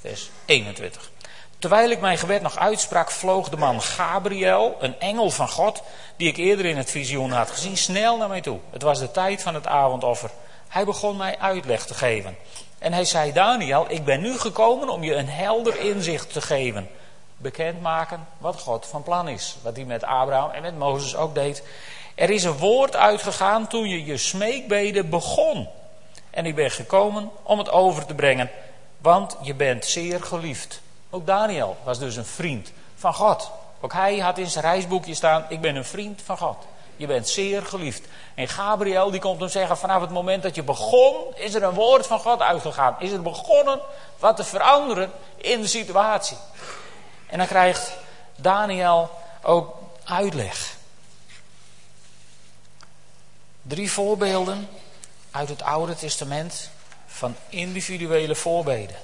vers 0.00 0.30
21. 0.44 1.10
Terwijl 1.58 1.90
ik 1.90 2.00
mijn 2.00 2.18
gebed 2.18 2.42
nog 2.42 2.56
uitsprak, 2.56 3.10
vloog 3.10 3.48
de 3.48 3.56
man 3.56 3.82
Gabriel, 3.82 4.76
een 4.80 5.00
engel 5.00 5.30
van 5.30 5.48
God, 5.48 5.82
die 6.16 6.28
ik 6.28 6.36
eerder 6.36 6.64
in 6.66 6.76
het 6.76 6.90
visioen 6.90 7.30
had 7.30 7.50
gezien, 7.50 7.76
snel 7.76 8.16
naar 8.16 8.28
mij 8.28 8.40
toe. 8.40 8.58
Het 8.70 8.82
was 8.82 8.98
de 8.98 9.10
tijd 9.10 9.42
van 9.42 9.54
het 9.54 9.66
avondoffer. 9.66 10.30
Hij 10.68 10.84
begon 10.84 11.16
mij 11.16 11.38
uitleg 11.38 11.86
te 11.86 11.94
geven. 11.94 12.36
En 12.78 12.92
hij 12.92 13.04
zei, 13.04 13.32
Daniel, 13.32 13.86
ik 13.88 14.04
ben 14.04 14.20
nu 14.20 14.38
gekomen 14.38 14.88
om 14.88 15.02
je 15.02 15.14
een 15.14 15.28
helder 15.28 15.80
inzicht 15.80 16.32
te 16.32 16.40
geven. 16.40 16.88
Bekendmaken 17.36 18.26
wat 18.38 18.60
God 18.60 18.86
van 18.86 19.02
plan 19.02 19.28
is. 19.28 19.56
Wat 19.62 19.76
hij 19.76 19.84
met 19.84 20.04
Abraham 20.04 20.50
en 20.50 20.62
met 20.62 20.78
Mozes 20.78 21.16
ook 21.16 21.34
deed. 21.34 21.62
Er 22.14 22.30
is 22.30 22.44
een 22.44 22.58
woord 22.58 22.96
uitgegaan 22.96 23.66
toen 23.66 23.88
je 23.88 24.04
je 24.04 24.16
smeekbeden 24.16 25.10
begon. 25.10 25.68
En 26.30 26.46
ik 26.46 26.54
ben 26.54 26.70
gekomen 26.70 27.30
om 27.42 27.58
het 27.58 27.70
over 27.70 28.06
te 28.06 28.14
brengen. 28.14 28.50
Want 28.98 29.36
je 29.42 29.54
bent 29.54 29.84
zeer 29.84 30.22
geliefd. 30.22 30.80
Ook 31.10 31.26
Daniel 31.26 31.76
was 31.84 31.98
dus 31.98 32.16
een 32.16 32.24
vriend 32.24 32.72
van 32.94 33.14
God. 33.14 33.50
Ook 33.80 33.92
hij 33.92 34.18
had 34.18 34.38
in 34.38 34.46
zijn 34.46 34.64
reisboekje 34.64 35.14
staan, 35.14 35.44
ik 35.48 35.60
ben 35.60 35.76
een 35.76 35.84
vriend 35.84 36.22
van 36.22 36.38
God. 36.38 36.66
Je 36.98 37.06
bent 37.06 37.28
zeer 37.28 37.62
geliefd. 37.62 38.06
En 38.34 38.48
Gabriel 38.48 39.10
die 39.10 39.20
komt 39.20 39.40
hem 39.40 39.48
zeggen, 39.48 39.76
vanaf 39.76 40.00
het 40.00 40.10
moment 40.10 40.42
dat 40.42 40.54
je 40.54 40.62
begon, 40.62 41.14
is 41.34 41.54
er 41.54 41.62
een 41.62 41.74
woord 41.74 42.06
van 42.06 42.18
God 42.18 42.40
uitgegaan. 42.40 42.96
Is 42.98 43.10
er 43.10 43.22
begonnen 43.22 43.80
wat 44.18 44.36
te 44.36 44.44
veranderen 44.44 45.12
in 45.36 45.60
de 45.60 45.66
situatie. 45.66 46.36
En 47.26 47.38
dan 47.38 47.46
krijgt 47.46 47.92
Daniel 48.36 49.10
ook 49.42 49.76
uitleg. 50.04 50.76
Drie 53.62 53.92
voorbeelden 53.92 54.68
uit 55.30 55.48
het 55.48 55.62
Oude 55.62 55.94
Testament 55.94 56.70
van 57.06 57.36
individuele 57.48 58.34
voorbeden. 58.34 58.96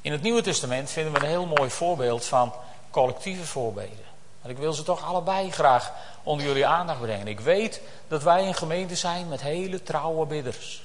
In 0.00 0.12
het 0.12 0.22
Nieuwe 0.22 0.42
Testament 0.42 0.90
vinden 0.90 1.12
we 1.12 1.18
een 1.18 1.26
heel 1.26 1.46
mooi 1.46 1.70
voorbeeld 1.70 2.24
van 2.24 2.52
collectieve 2.90 3.46
voorbeden. 3.46 4.13
Maar 4.44 4.52
ik 4.52 4.58
wil 4.58 4.72
ze 4.72 4.82
toch 4.82 5.04
allebei 5.04 5.50
graag 5.50 5.92
onder 6.22 6.46
jullie 6.46 6.66
aandacht 6.66 7.00
brengen. 7.00 7.28
Ik 7.28 7.40
weet 7.40 7.80
dat 8.08 8.22
wij 8.22 8.46
een 8.46 8.54
gemeente 8.54 8.94
zijn 8.94 9.28
met 9.28 9.40
hele 9.40 9.82
trouwe 9.82 10.26
bidders. 10.26 10.82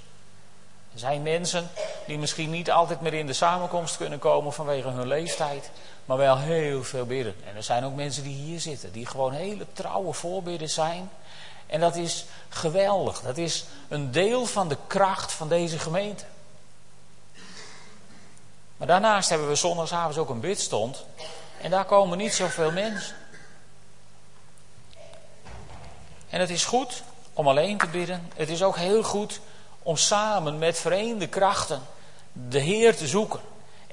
Er 0.93 0.99
zijn 0.99 1.21
mensen 1.21 1.69
die 2.05 2.17
misschien 2.17 2.49
niet 2.49 2.71
altijd 2.71 3.01
meer 3.01 3.13
in 3.13 3.27
de 3.27 3.33
samenkomst 3.33 3.97
kunnen 3.97 4.19
komen 4.19 4.53
vanwege 4.53 4.89
hun 4.89 5.07
leeftijd, 5.07 5.71
maar 6.05 6.17
wel 6.17 6.37
heel 6.37 6.83
veel 6.83 7.05
bidden. 7.05 7.35
En 7.47 7.55
er 7.55 7.63
zijn 7.63 7.85
ook 7.85 7.95
mensen 7.95 8.23
die 8.23 8.35
hier 8.35 8.59
zitten, 8.59 8.91
die 8.91 9.05
gewoon 9.05 9.33
hele 9.33 9.65
trouwe 9.73 10.13
voorbidders 10.13 10.73
zijn. 10.73 11.09
En 11.67 11.79
dat 11.79 11.95
is 11.95 12.25
geweldig. 12.49 13.21
Dat 13.21 13.37
is 13.37 13.65
een 13.87 14.11
deel 14.11 14.45
van 14.45 14.67
de 14.67 14.77
kracht 14.87 15.31
van 15.31 15.47
deze 15.47 15.79
gemeente. 15.79 16.23
Maar 18.77 18.87
daarnaast 18.87 19.29
hebben 19.29 19.47
we 19.47 19.55
zondagsavonds 19.55 20.17
ook 20.17 20.29
een 20.29 20.39
bidstond. 20.39 21.05
En 21.61 21.69
daar 21.69 21.85
komen 21.85 22.17
niet 22.17 22.33
zoveel 22.33 22.71
mensen. 22.71 23.15
En 26.29 26.39
het 26.39 26.49
is 26.49 26.65
goed 26.65 27.03
om 27.33 27.47
alleen 27.47 27.77
te 27.77 27.87
bidden. 27.87 28.31
Het 28.35 28.49
is 28.49 28.63
ook 28.63 28.77
heel 28.77 29.03
goed 29.03 29.39
om 29.83 29.97
samen 29.97 30.57
met 30.57 30.79
vereende 30.79 31.27
krachten 31.27 31.81
de 32.31 32.59
Heer 32.59 32.95
te 32.95 33.07
zoeken. 33.07 33.39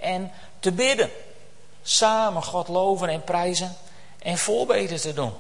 En 0.00 0.32
te 0.58 0.72
bidden. 0.72 1.10
Samen 1.82 2.42
God 2.42 2.68
loven 2.68 3.08
en 3.08 3.24
prijzen. 3.24 3.76
En 4.18 4.38
voorbeden 4.38 5.00
te 5.00 5.12
doen. 5.12 5.32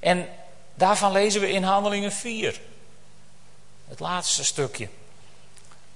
En 0.00 0.28
daarvan 0.74 1.12
lezen 1.12 1.40
we 1.40 1.50
in 1.50 1.62
Handelingen 1.62 2.12
4. 2.12 2.60
Het 3.88 4.00
laatste 4.00 4.44
stukje. 4.44 4.88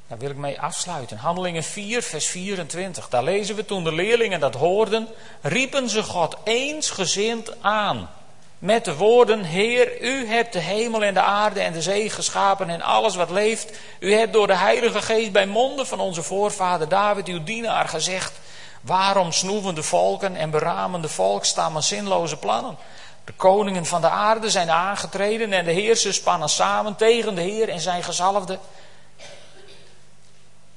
Daar 0.08 0.18
wil 0.18 0.30
ik 0.30 0.36
mee 0.36 0.60
afsluiten. 0.60 1.16
Handelingen 1.16 1.62
4, 1.62 2.02
vers 2.02 2.26
24. 2.26 3.08
Daar 3.08 3.22
lezen 3.22 3.56
we 3.56 3.64
toen 3.64 3.84
de 3.84 3.92
leerlingen 3.92 4.40
dat 4.40 4.54
hoorden, 4.54 5.08
riepen 5.40 5.88
ze 5.88 6.02
God 6.02 6.36
eensgezind 6.44 7.62
aan. 7.62 8.10
Met 8.58 8.84
de 8.84 8.96
woorden, 8.96 9.44
Heer, 9.44 10.02
u 10.02 10.26
hebt 10.26 10.52
de 10.52 10.58
hemel 10.58 11.04
en 11.04 11.14
de 11.14 11.20
aarde 11.20 11.60
en 11.60 11.72
de 11.72 11.82
zee 11.82 12.10
geschapen 12.10 12.70
en 12.70 12.82
alles 12.82 13.14
wat 13.16 13.30
leeft. 13.30 13.78
U 13.98 14.14
hebt 14.14 14.32
door 14.32 14.46
de 14.46 14.56
Heilige 14.56 15.02
Geest 15.02 15.32
bij 15.32 15.46
monden 15.46 15.86
van 15.86 16.00
onze 16.00 16.22
voorvader 16.22 16.88
David, 16.88 17.26
uw 17.26 17.42
dienaar, 17.42 17.88
gezegd. 17.88 18.32
Waarom 18.80 19.32
snoeven 19.32 19.74
de 19.74 19.82
volken 19.82 20.36
en 20.36 20.50
beramen 20.50 21.00
de 21.00 21.08
volkstammen 21.08 21.82
zinloze 21.82 22.36
plannen? 22.36 22.76
De 23.24 23.32
koningen 23.32 23.86
van 23.86 24.00
de 24.00 24.08
aarde 24.08 24.50
zijn 24.50 24.70
aangetreden 24.70 25.52
en 25.52 25.64
de 25.64 25.72
heersers 25.72 26.16
spannen 26.16 26.48
samen 26.48 26.96
tegen 26.96 27.34
de 27.34 27.40
Heer 27.40 27.68
en 27.68 27.80
zijn 27.80 28.02
gezalfde. 28.02 28.58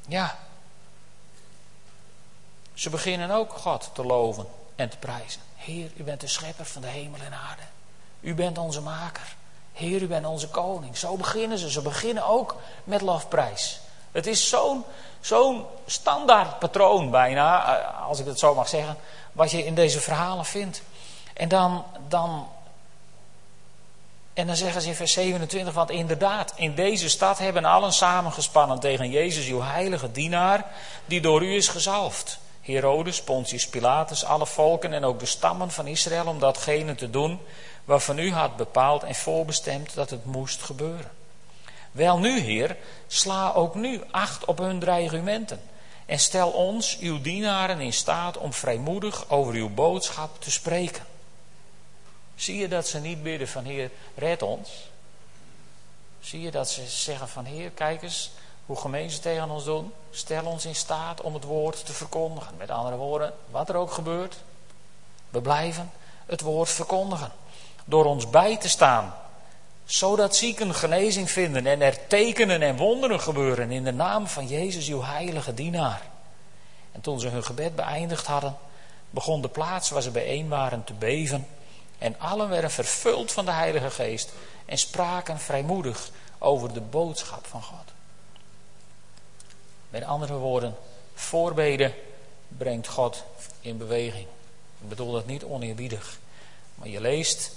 Ja. 0.08 0.38
Ze 2.74 2.90
beginnen 2.90 3.32
ook 3.32 3.54
God 3.54 3.90
te 3.94 4.06
loven 4.06 4.48
en 4.76 4.90
te 4.90 4.98
prijzen. 4.98 5.49
Heer, 5.70 5.92
u 5.96 6.04
bent 6.04 6.22
de 6.22 6.28
schepper 6.28 6.66
van 6.66 6.82
de 6.82 6.88
hemel 6.88 7.20
en 7.20 7.34
aarde. 7.34 7.62
U 8.20 8.36
bent 8.36 8.58
onze 8.58 8.82
maker. 8.82 9.36
Heer, 9.74 10.02
u 10.02 10.08
bent 10.08 10.26
onze 10.26 10.48
koning. 10.48 10.98
Zo 10.98 11.16
beginnen 11.16 11.58
ze. 11.58 11.72
Ze 11.72 11.82
beginnen 11.82 12.26
ook 12.26 12.56
met 12.84 13.02
lofprijs. 13.02 13.80
Het 14.12 14.28
is 14.28 14.50
zo'n 14.50 14.84
zo'n 15.22 15.66
standaard 15.86 16.60
patroon 16.60 17.12
bijna, 17.12 17.78
eh, 17.78 18.08
als 18.08 18.20
ik 18.20 18.26
het 18.26 18.40
zo 18.40 18.56
mag 18.56 18.68
zeggen, 18.68 18.98
wat 19.32 19.52
je 19.52 19.66
in 19.66 19.76
deze 19.76 20.00
verhalen 20.00 20.46
vindt. 20.46 20.82
En 21.34 21.48
dan, 21.48 21.86
dan 22.08 22.48
en 24.34 24.48
dan 24.48 24.56
zeggen 24.56 24.82
ze 24.82 24.88
in 24.88 24.96
vers 24.96 25.14
27, 25.14 25.74
want 25.74 25.90
inderdaad, 25.90 26.54
in 26.56 26.76
deze 26.76 27.10
stad 27.10 27.38
hebben 27.38 27.66
allen 27.66 27.94
samengespannen 27.94 28.80
tegen 28.80 29.10
Jezus, 29.10 29.48
uw 29.48 29.62
heilige 29.62 30.12
dienaar, 30.12 30.66
die 31.06 31.22
door 31.22 31.44
u 31.44 31.56
is 31.56 31.68
gezalfd. 31.68 32.40
Herodes, 32.70 33.22
Pontius 33.22 33.68
Pilatus, 33.68 34.24
alle 34.24 34.46
volken 34.46 34.94
en 34.94 35.04
ook 35.04 35.20
de 35.20 35.26
stammen 35.26 35.72
van 35.72 35.88
Israël, 35.88 36.26
om 36.28 36.40
datgene 36.40 36.96
te 36.96 37.10
doen 37.10 37.40
waarvan 37.86 38.20
u 38.20 38.32
had 38.32 38.56
bepaald 38.56 39.04
en 39.04 39.16
voorbestemd 39.16 39.94
dat 39.94 40.10
het 40.10 40.26
moest 40.26 40.62
gebeuren. 40.62 41.12
Wel 41.92 42.20
nu, 42.20 42.40
Heer, 42.40 42.78
sla 43.08 43.54
ook 43.54 43.76
nu 43.76 44.02
acht 44.12 44.46
op 44.46 44.58
hun 44.58 44.80
dreigementen. 44.80 45.62
En 46.06 46.20
stel 46.20 46.50
ons, 46.50 46.98
uw 47.00 47.22
dienaren, 47.22 47.80
in 47.80 47.94
staat 47.94 48.38
om 48.38 48.54
vrijmoedig 48.54 49.30
over 49.30 49.54
uw 49.54 49.70
boodschap 49.70 50.42
te 50.42 50.52
spreken. 50.52 51.04
Zie 52.36 52.58
je 52.58 52.68
dat 52.68 52.88
ze 52.88 53.00
niet 53.00 53.24
bidden 53.24 53.48
van 53.48 53.66
Heer, 53.66 53.92
red 54.16 54.42
ons? 54.42 54.70
Zie 56.20 56.42
je 56.42 56.52
dat 56.52 56.70
ze 56.70 56.88
zeggen 56.88 57.30
van 57.30 57.46
Heer, 57.46 57.70
kijk 57.70 58.02
eens 58.02 58.32
hoe 58.70 58.78
gemeenten 58.78 59.22
tegen 59.22 59.50
ons 59.50 59.64
doen. 59.64 59.94
Stel 60.12 60.46
ons 60.46 60.66
in 60.66 60.76
staat 60.76 61.22
om 61.22 61.34
het 61.34 61.44
woord 61.44 61.86
te 61.86 61.94
verkondigen. 61.94 62.54
Met 62.58 62.70
andere 62.70 62.96
woorden, 62.96 63.34
wat 63.50 63.70
er 63.70 63.76
ook 63.76 63.92
gebeurt, 63.92 64.38
we 65.30 65.42
blijven 65.42 65.92
het 66.26 66.42
woord 66.42 66.70
verkondigen. 66.70 67.32
Door 67.86 68.06
ons 68.06 68.30
bij 68.30 68.58
te 68.58 68.70
staan, 68.70 69.14
zodat 69.86 70.36
zieken 70.36 70.74
genezing 70.74 71.32
vinden 71.32 71.66
en 71.66 71.82
er 71.82 72.08
tekenen 72.08 72.62
en 72.62 72.78
wonderen 72.78 73.20
gebeuren 73.20 73.72
in 73.72 73.84
de 73.84 73.92
naam 73.92 74.28
van 74.28 74.48
Jezus, 74.48 74.88
uw 74.88 75.04
heilige 75.04 75.54
dienaar. 75.54 76.02
En 76.92 77.02
toen 77.02 77.20
ze 77.20 77.28
hun 77.28 77.44
gebed 77.44 77.76
beëindigd 77.76 78.26
hadden, 78.26 78.58
begon 79.10 79.42
de 79.42 79.50
plaats 79.50 79.90
waar 79.90 80.02
ze 80.02 80.12
bijeen 80.12 80.48
waren 80.48 80.84
te 80.84 80.94
beven. 80.94 81.48
En 81.98 82.20
allen 82.20 82.50
werden 82.50 82.72
vervuld 82.72 83.32
van 83.32 83.46
de 83.46 83.52
Heilige 83.52 83.90
Geest 83.90 84.32
en 84.66 84.78
spraken 84.78 85.40
vrijmoedig 85.40 86.10
over 86.38 86.74
de 86.74 86.82
boodschap 86.82 87.46
van 87.46 87.64
God. 87.64 87.89
Met 89.90 90.04
andere 90.04 90.34
woorden, 90.34 90.76
voorbeden 91.14 91.94
brengt 92.48 92.88
God 92.88 93.24
in 93.62 93.78
beweging. 93.78 94.28
Ik 94.82 94.90
bedoel 94.90 95.12
dat 95.12 95.26
niet 95.26 95.44
oneerbiedig. 95.44 96.20
Maar 96.76 96.88
je 96.88 97.02
leest 97.02 97.52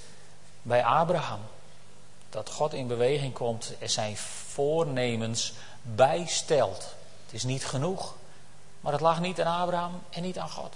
bij 0.62 0.84
Abraham 0.84 1.40
dat 2.30 2.50
God 2.50 2.72
in 2.72 2.86
beweging 2.86 3.32
komt 3.32 3.74
en 3.78 3.90
zijn 3.90 4.16
voornemens 4.16 5.52
bijstelt. 5.82 6.94
Het 7.24 7.34
is 7.34 7.44
niet 7.44 7.66
genoeg, 7.66 8.14
maar 8.80 8.92
het 8.92 9.00
lag 9.00 9.20
niet 9.20 9.40
aan 9.40 9.60
Abraham 9.60 10.02
en 10.10 10.22
niet 10.22 10.38
aan 10.38 10.50
God. 10.50 10.74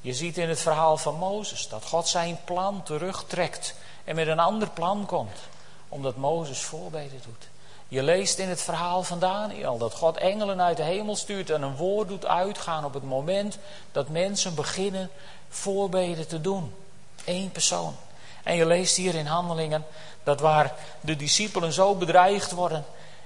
Je 0.00 0.14
ziet 0.14 0.38
in 0.38 0.48
het 0.48 0.60
verhaal 0.60 0.96
van 0.96 1.14
Mozes 1.14 1.68
dat 1.68 1.84
God 1.84 2.08
zijn 2.08 2.38
plan 2.44 2.82
terugtrekt 2.82 3.74
en 4.04 4.14
met 4.14 4.26
een 4.26 4.38
ander 4.38 4.70
plan 4.70 5.06
komt, 5.06 5.38
omdat 5.88 6.16
Mozes 6.16 6.60
voorbeden 6.60 7.20
doet. 7.24 7.48
Je 7.92 8.02
leest 8.02 8.38
in 8.38 8.48
het 8.48 8.62
verhaal 8.62 9.02
van 9.02 9.18
Daniel 9.18 9.78
dat 9.78 9.94
God 9.94 10.16
engelen 10.16 10.62
uit 10.62 10.76
de 10.76 10.82
hemel 10.82 11.16
stuurt 11.16 11.50
en 11.50 11.62
een 11.62 11.76
woord 11.76 12.08
doet 12.08 12.26
uitgaan 12.26 12.84
op 12.84 12.94
het 12.94 13.02
moment 13.02 13.58
dat 13.92 14.08
mensen 14.08 14.54
beginnen 14.54 15.10
voorbeden 15.48 16.28
te 16.28 16.40
doen. 16.40 16.74
Eén 17.24 17.50
persoon. 17.50 17.96
En 18.42 18.54
je 18.54 18.66
leest 18.66 18.96
hier 18.96 19.14
in 19.14 19.26
Handelingen 19.26 19.84
dat 20.22 20.40
waar 20.40 20.74
de 21.00 21.16
discipelen 21.16 21.72
zo 21.72 21.94
bedreigd 21.94 22.52
worden 22.52 22.84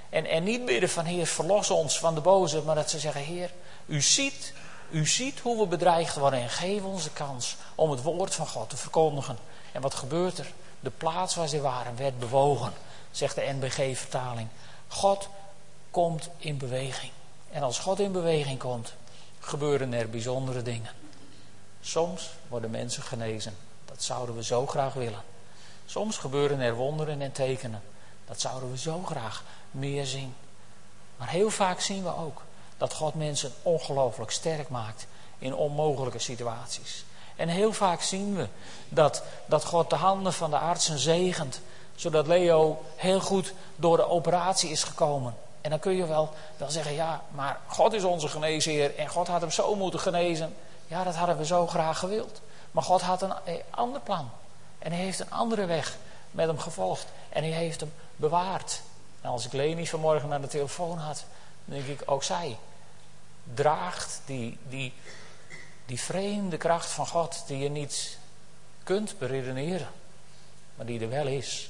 en, 0.09 0.25
en 0.25 0.43
niet 0.43 0.65
bidden 0.65 0.89
van 0.89 1.05
Heer 1.05 1.27
verlos 1.27 1.69
ons 1.69 1.99
van 1.99 2.15
de 2.15 2.21
boze, 2.21 2.61
maar 2.61 2.75
dat 2.75 2.89
ze 2.89 2.99
zeggen 2.99 3.21
Heer, 3.21 3.51
u 3.85 4.01
ziet 4.01 4.53
u 4.89 5.07
ziet 5.07 5.39
hoe 5.39 5.59
we 5.59 5.67
bedreigd 5.67 6.15
worden 6.15 6.41
en 6.41 6.49
geef 6.49 6.83
ons 6.83 7.03
de 7.03 7.11
kans 7.13 7.55
om 7.75 7.91
het 7.91 8.01
woord 8.01 8.35
van 8.35 8.47
God 8.47 8.69
te 8.69 8.77
verkondigen. 8.77 9.37
En 9.71 9.81
wat 9.81 9.93
gebeurt 9.93 10.37
er? 10.37 10.51
De 10.79 10.91
plaats 10.97 11.35
waar 11.35 11.47
ze 11.47 11.61
waren 11.61 11.97
werd 11.97 12.19
bewogen, 12.19 12.73
zegt 13.17 13.35
de 13.35 13.53
NBG-vertaling. 13.59 14.47
God 14.87 15.29
komt 15.91 16.29
in 16.37 16.57
beweging. 16.57 17.11
En 17.51 17.63
als 17.63 17.79
God 17.79 17.99
in 17.99 18.11
beweging 18.11 18.59
komt, 18.59 18.93
gebeuren 19.39 19.93
er 19.93 20.09
bijzondere 20.09 20.61
dingen. 20.61 20.91
Soms 21.81 22.29
worden 22.47 22.71
mensen 22.71 23.03
genezen. 23.03 23.55
Dat 23.85 24.03
zouden 24.03 24.35
we 24.35 24.43
zo 24.43 24.65
graag 24.65 24.93
willen. 24.93 25.21
Soms 25.85 26.17
gebeuren 26.17 26.59
er 26.59 26.73
wonderen 26.73 27.21
en 27.21 27.31
tekenen. 27.31 27.81
Dat 28.25 28.41
zouden 28.41 28.71
we 28.71 28.77
zo 28.77 29.01
graag 29.05 29.43
meer 29.71 30.05
zien. 30.05 30.35
Maar 31.17 31.29
heel 31.29 31.49
vaak 31.49 31.79
zien 31.79 32.03
we 32.03 32.15
ook 32.15 32.41
dat 32.77 32.93
God 32.93 33.13
mensen 33.13 33.51
ongelooflijk 33.61 34.31
sterk 34.31 34.69
maakt 34.69 35.07
in 35.37 35.55
onmogelijke 35.55 36.19
situaties. 36.19 37.05
En 37.35 37.49
heel 37.49 37.73
vaak 37.73 38.01
zien 38.01 38.35
we 38.35 38.47
dat, 38.89 39.23
dat 39.45 39.65
God 39.65 39.89
de 39.89 39.95
handen 39.95 40.33
van 40.33 40.49
de 40.49 40.57
artsen 40.57 40.99
zegent, 40.99 41.61
zodat 41.97 42.27
Leo 42.27 42.83
heel 42.95 43.19
goed 43.19 43.53
door 43.75 43.97
de 43.97 44.07
operatie 44.07 44.69
is 44.69 44.83
gekomen. 44.83 45.35
En 45.61 45.69
dan 45.69 45.79
kun 45.79 45.95
je 45.95 46.05
wel, 46.05 46.33
wel 46.57 46.69
zeggen, 46.69 46.93
ja, 46.93 47.21
maar 47.31 47.59
God 47.67 47.93
is 47.93 48.03
onze 48.03 48.27
geneesheer 48.27 48.95
en 48.95 49.07
God 49.07 49.27
had 49.27 49.41
hem 49.41 49.51
zo 49.51 49.75
moeten 49.75 49.99
genezen. 49.99 50.55
Ja, 50.87 51.03
dat 51.03 51.15
hadden 51.15 51.37
we 51.37 51.45
zo 51.45 51.67
graag 51.67 51.99
gewild. 51.99 52.41
Maar 52.71 52.83
God 52.83 53.01
had 53.01 53.21
een, 53.21 53.33
een 53.45 53.61
ander 53.69 54.01
plan. 54.01 54.29
En 54.79 54.91
hij 54.91 55.01
heeft 55.01 55.19
een 55.19 55.31
andere 55.31 55.65
weg 55.65 55.97
met 56.31 56.47
hem 56.47 56.59
gevolgd. 56.59 57.05
En 57.29 57.43
hij 57.43 57.51
heeft 57.51 57.79
hem 57.79 57.93
bewaard. 58.15 58.81
En 59.21 59.29
als 59.29 59.45
ik 59.45 59.53
Leni 59.53 59.87
vanmorgen 59.87 60.29
naar 60.29 60.41
de 60.41 60.47
telefoon 60.47 60.97
had, 60.97 61.25
dan 61.65 61.75
denk 61.77 61.99
ik, 61.99 62.11
ook 62.11 62.23
zij 62.23 62.57
draagt 63.53 64.21
die, 64.25 64.57
die, 64.69 64.93
die 65.85 65.99
vreemde 65.99 66.57
kracht 66.57 66.89
van 66.89 67.07
God 67.07 67.43
die 67.47 67.57
je 67.57 67.69
niet 67.69 68.17
kunt 68.83 69.17
beredeneren, 69.17 69.87
maar 70.75 70.85
die 70.85 70.99
er 70.99 71.09
wel 71.09 71.27
is. 71.27 71.69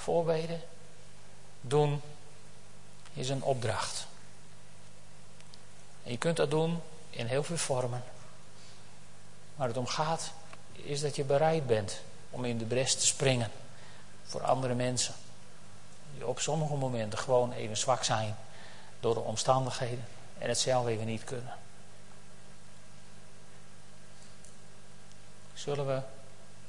Voorbeden 0.00 0.60
doen 1.60 2.00
is 3.12 3.28
een 3.28 3.42
opdracht. 3.42 4.06
En 6.02 6.10
je 6.10 6.18
kunt 6.18 6.36
dat 6.36 6.50
doen 6.50 6.80
in 7.10 7.26
heel 7.26 7.42
veel 7.42 7.56
vormen. 7.56 8.04
Waar 9.56 9.68
het 9.68 9.76
om 9.76 9.86
gaat, 9.86 10.32
is 10.72 11.00
dat 11.00 11.16
je 11.16 11.24
bereid 11.24 11.66
bent 11.66 12.00
om 12.30 12.44
in 12.44 12.58
de 12.58 12.64
bres 12.64 12.94
te 12.94 13.06
springen 13.06 13.50
voor 14.24 14.42
andere 14.42 14.74
mensen. 14.74 15.14
Die 16.14 16.26
op 16.26 16.40
sommige 16.40 16.74
momenten 16.74 17.18
gewoon 17.18 17.52
even 17.52 17.76
zwak 17.76 18.04
zijn 18.04 18.36
door 19.00 19.14
de 19.14 19.20
omstandigheden 19.20 20.04
en 20.38 20.48
het 20.48 20.58
zelf 20.58 20.86
even 20.86 21.06
niet 21.06 21.24
kunnen. 21.24 21.54
Zullen 25.54 25.86
we 25.86 26.02